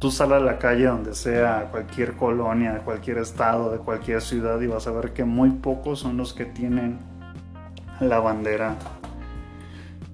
Tú 0.04 0.12
sales 0.12 0.42
a 0.42 0.42
la 0.42 0.58
calle 0.58 0.88
donde 0.88 1.16
sea, 1.16 1.70
cualquier 1.72 2.16
colonia, 2.18 2.74
de 2.74 2.80
cualquier 2.82 3.20
estado, 3.20 3.72
de 3.72 3.78
cualquier 3.78 4.22
ciudad 4.22 4.60
y 4.60 4.68
vas 4.68 4.86
a 4.86 4.92
ver 4.92 5.14
que 5.14 5.24
muy 5.24 5.50
pocos 5.50 6.00
son 6.00 6.18
los 6.18 6.34
que 6.34 6.44
tienen 6.44 7.00
la 8.02 8.20
bandera 8.20 8.76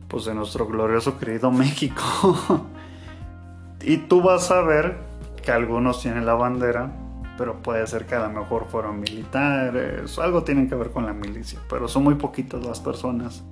pues 0.07 0.25
de 0.25 0.35
nuestro 0.35 0.67
glorioso 0.67 1.17
querido 1.17 1.49
México. 1.49 2.03
y 3.81 3.97
tú 3.97 4.21
vas 4.21 4.51
a 4.51 4.61
ver 4.61 4.95
que 5.43 5.51
algunos 5.51 6.03
tienen 6.03 6.23
la 6.23 6.35
bandera, 6.35 6.91
pero 7.35 7.63
puede 7.63 7.87
ser 7.87 8.05
que 8.05 8.13
a 8.13 8.19
lo 8.19 8.29
mejor 8.29 8.67
fueron 8.67 8.99
militares, 8.99 10.19
algo 10.19 10.43
tienen 10.43 10.69
que 10.69 10.75
ver 10.75 10.91
con 10.91 11.07
la 11.07 11.13
milicia, 11.13 11.57
pero 11.67 11.87
son 11.87 12.03
muy 12.03 12.13
poquitas 12.13 12.63
las 12.63 12.79
personas 12.79 13.43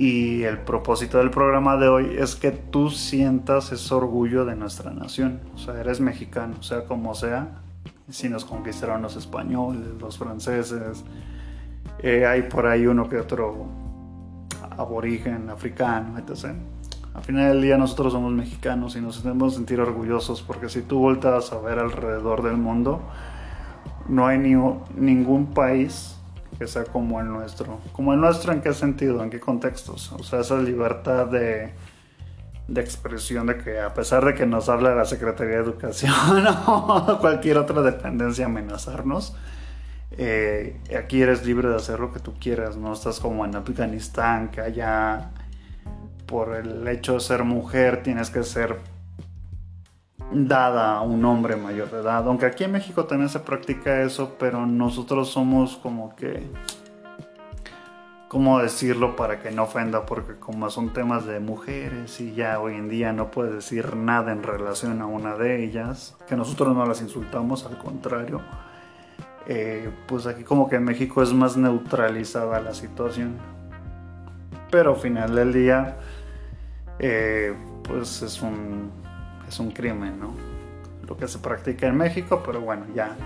y 0.00 0.44
el 0.44 0.56
propósito 0.56 1.18
del 1.18 1.30
programa 1.30 1.76
de 1.76 1.88
hoy 1.88 2.16
es 2.18 2.34
que 2.34 2.52
tú 2.52 2.88
sientas 2.88 3.70
ese 3.70 3.92
orgullo 3.92 4.46
de 4.46 4.56
nuestra 4.56 4.92
nación. 4.92 5.40
O 5.54 5.58
sea, 5.58 5.78
eres 5.78 6.00
mexicano, 6.00 6.62
sea 6.62 6.86
como 6.86 7.14
sea, 7.14 7.60
si 8.08 8.30
nos 8.30 8.46
conquistaron 8.46 9.02
los 9.02 9.16
españoles, 9.16 9.82
los 10.00 10.16
franceses. 10.16 11.04
Eh, 11.98 12.24
hay 12.24 12.44
por 12.44 12.66
ahí 12.66 12.86
uno 12.86 13.10
que 13.10 13.18
otro 13.18 13.66
aborigen, 14.70 15.50
africano, 15.50 16.16
etc. 16.18 16.54
Al 17.12 17.22
final 17.22 17.52
del 17.52 17.60
día 17.60 17.76
nosotros 17.76 18.14
somos 18.14 18.32
mexicanos 18.32 18.96
y 18.96 19.02
nos 19.02 19.22
debemos 19.22 19.54
sentir 19.54 19.80
orgullosos 19.80 20.40
porque 20.40 20.70
si 20.70 20.80
tú 20.80 20.98
voltas 20.98 21.52
a 21.52 21.60
ver 21.60 21.78
alrededor 21.78 22.42
del 22.42 22.56
mundo, 22.56 23.02
no 24.08 24.26
hay 24.26 24.38
ni, 24.38 24.54
ningún 24.96 25.48
país 25.52 26.19
que 26.58 26.66
sea 26.66 26.84
como 26.84 27.20
el 27.20 27.28
nuestro. 27.28 27.80
¿Como 27.92 28.12
el 28.12 28.20
nuestro 28.20 28.52
en 28.52 28.60
qué 28.60 28.72
sentido? 28.72 29.22
¿En 29.22 29.30
qué 29.30 29.40
contextos? 29.40 30.12
O 30.12 30.22
sea, 30.22 30.40
esa 30.40 30.58
libertad 30.58 31.26
de, 31.26 31.72
de 32.68 32.80
expresión 32.80 33.46
de 33.46 33.58
que 33.58 33.80
a 33.80 33.94
pesar 33.94 34.24
de 34.24 34.34
que 34.34 34.46
nos 34.46 34.68
habla 34.68 34.94
la 34.94 35.04
Secretaría 35.04 35.56
de 35.56 35.62
Educación 35.62 36.12
o 36.66 37.18
cualquier 37.20 37.58
otra 37.58 37.82
dependencia 37.82 38.46
amenazarnos, 38.46 39.34
eh, 40.12 40.80
aquí 40.98 41.22
eres 41.22 41.46
libre 41.46 41.68
de 41.68 41.76
hacer 41.76 42.00
lo 42.00 42.12
que 42.12 42.20
tú 42.20 42.34
quieras, 42.38 42.76
no 42.76 42.92
estás 42.92 43.20
como 43.20 43.44
en 43.44 43.54
Afganistán, 43.54 44.50
que 44.50 44.60
allá 44.60 45.30
por 46.26 46.54
el 46.54 46.86
hecho 46.88 47.14
de 47.14 47.20
ser 47.20 47.44
mujer 47.44 48.02
tienes 48.02 48.30
que 48.30 48.42
ser 48.42 48.78
dada 50.32 50.96
a 50.96 51.02
un 51.02 51.24
hombre 51.24 51.56
mayor 51.56 51.90
de 51.90 52.00
edad. 52.00 52.26
Aunque 52.26 52.46
aquí 52.46 52.64
en 52.64 52.72
México 52.72 53.04
también 53.04 53.28
se 53.28 53.40
practica 53.40 54.02
eso, 54.02 54.36
pero 54.38 54.66
nosotros 54.66 55.30
somos 55.30 55.76
como 55.76 56.14
que... 56.16 56.48
¿Cómo 58.28 58.60
decirlo 58.60 59.16
para 59.16 59.40
que 59.40 59.50
no 59.50 59.64
ofenda? 59.64 60.06
Porque 60.06 60.34
como 60.36 60.70
son 60.70 60.92
temas 60.92 61.26
de 61.26 61.40
mujeres 61.40 62.20
y 62.20 62.32
ya 62.32 62.60
hoy 62.60 62.74
en 62.74 62.88
día 62.88 63.12
no 63.12 63.32
puedes 63.32 63.52
decir 63.52 63.96
nada 63.96 64.30
en 64.30 64.44
relación 64.44 65.02
a 65.02 65.06
una 65.06 65.34
de 65.34 65.64
ellas, 65.64 66.16
que 66.28 66.36
nosotros 66.36 66.72
no 66.76 66.86
las 66.86 67.02
insultamos, 67.02 67.66
al 67.66 67.76
contrario, 67.76 68.40
eh, 69.48 69.90
pues 70.06 70.28
aquí 70.28 70.44
como 70.44 70.68
que 70.68 70.76
en 70.76 70.84
México 70.84 71.24
es 71.24 71.32
más 71.32 71.56
neutralizada 71.56 72.60
la 72.60 72.72
situación. 72.72 73.36
Pero 74.70 74.94
al 74.94 75.00
final 75.00 75.34
del 75.34 75.52
día, 75.52 75.96
eh, 77.00 77.52
pues 77.82 78.22
es 78.22 78.40
un 78.42 78.92
es 79.50 79.58
un 79.58 79.72
crimen, 79.72 80.18
¿no? 80.20 80.32
Lo 81.06 81.16
que 81.16 81.26
se 81.26 81.38
practica 81.38 81.88
en 81.88 81.96
México, 81.96 82.40
pero 82.46 82.60
bueno, 82.60 82.86
ya 82.94 83.16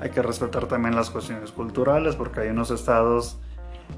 hay 0.00 0.10
que 0.10 0.20
respetar 0.20 0.66
también 0.66 0.96
las 0.96 1.10
cuestiones 1.10 1.52
culturales 1.52 2.16
porque 2.16 2.40
hay 2.40 2.48
unos 2.48 2.72
estados 2.72 3.38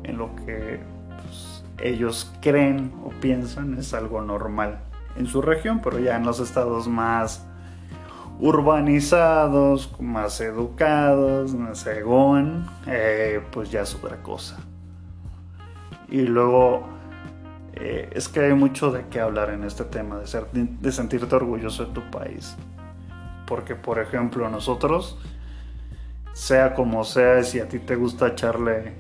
en 0.05 0.19
lo 0.19 0.37
que 0.37 0.81
pues, 1.23 1.65
ellos 1.79 2.31
creen 2.43 2.93
o 3.05 3.09
piensan 3.09 3.79
es 3.79 3.95
algo 3.95 4.21
normal 4.21 4.81
en 5.17 5.27
su 5.27 5.41
región, 5.41 5.81
pero 5.83 5.99
ya 5.99 6.17
en 6.17 6.27
los 6.27 6.41
estados 6.41 6.89
más 6.89 7.47
urbanizados, 8.39 9.99
más 9.99 10.39
educados, 10.43 11.55
más 11.55 11.79
según, 11.79 12.67
eh, 12.87 13.41
pues 13.51 13.71
ya 13.71 13.81
es 13.81 13.95
otra 13.95 14.23
cosa. 14.23 14.59
Y 16.11 16.21
luego 16.21 16.96
eh, 17.77 18.09
es 18.13 18.29
que 18.29 18.41
hay 18.41 18.55
mucho 18.55 18.91
de 18.91 19.05
qué 19.09 19.21
hablar 19.21 19.51
en 19.51 19.63
este 19.63 19.85
tema, 19.85 20.19
de, 20.19 20.27
ser, 20.27 20.51
de 20.51 20.93
sentirte 20.93 21.35
orgulloso 21.35 21.85
de 21.85 21.93
tu 21.93 22.11
país. 22.11 22.57
Porque, 23.47 23.75
por 23.75 23.99
ejemplo, 23.99 24.49
nosotros, 24.49 25.19
sea 26.33 26.75
como 26.75 27.05
sea, 27.05 27.45
si 27.45 27.61
a 27.61 27.69
ti 27.69 27.79
te 27.79 27.95
gusta 27.95 28.29
echarle 28.29 28.95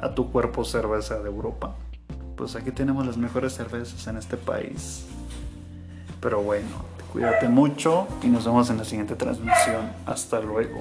a 0.00 0.12
tu 0.12 0.30
cuerpo 0.32 0.64
cerveza 0.64 1.20
de 1.20 1.30
Europa, 1.30 1.76
pues 2.36 2.56
aquí 2.56 2.72
tenemos 2.72 3.06
las 3.06 3.16
mejores 3.16 3.54
cervezas 3.54 4.04
en 4.08 4.16
este 4.16 4.36
país. 4.36 5.06
Pero 6.20 6.42
bueno, 6.42 6.68
cuídate 7.12 7.48
mucho 7.48 8.08
y 8.22 8.26
nos 8.26 8.44
vemos 8.44 8.70
en 8.70 8.78
la 8.78 8.84
siguiente 8.84 9.14
transmisión. 9.14 9.92
Hasta 10.04 10.40
luego. 10.40 10.80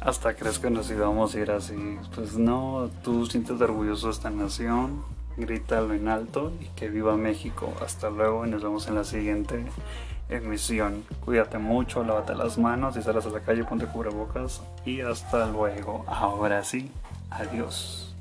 Hasta 0.00 0.34
crees 0.34 0.58
que 0.58 0.70
nos 0.70 0.90
íbamos 0.90 1.36
a 1.36 1.38
ir 1.38 1.52
así. 1.52 1.98
Pues 2.16 2.36
no, 2.36 2.90
tú 3.04 3.26
sientes 3.26 3.60
orgulloso 3.60 4.08
de 4.08 4.12
esta 4.12 4.30
nación 4.30 5.04
grítalo 5.36 5.94
en 5.94 6.08
alto 6.08 6.52
y 6.60 6.66
que 6.76 6.88
viva 6.88 7.16
México. 7.16 7.72
Hasta 7.82 8.10
luego 8.10 8.46
y 8.46 8.50
nos 8.50 8.62
vemos 8.62 8.88
en 8.88 8.94
la 8.94 9.04
siguiente 9.04 9.64
emisión. 10.28 11.04
Cuídate 11.24 11.58
mucho, 11.58 12.04
lávate 12.04 12.34
las 12.34 12.58
manos 12.58 12.96
y 12.96 13.02
sales 13.02 13.26
a 13.26 13.30
la 13.30 13.40
calle, 13.40 13.64
ponte 13.64 13.86
cubrebocas 13.86 14.62
y 14.84 15.00
hasta 15.00 15.46
luego. 15.46 16.04
Ahora 16.06 16.64
sí, 16.64 16.90
adiós. 17.30 18.11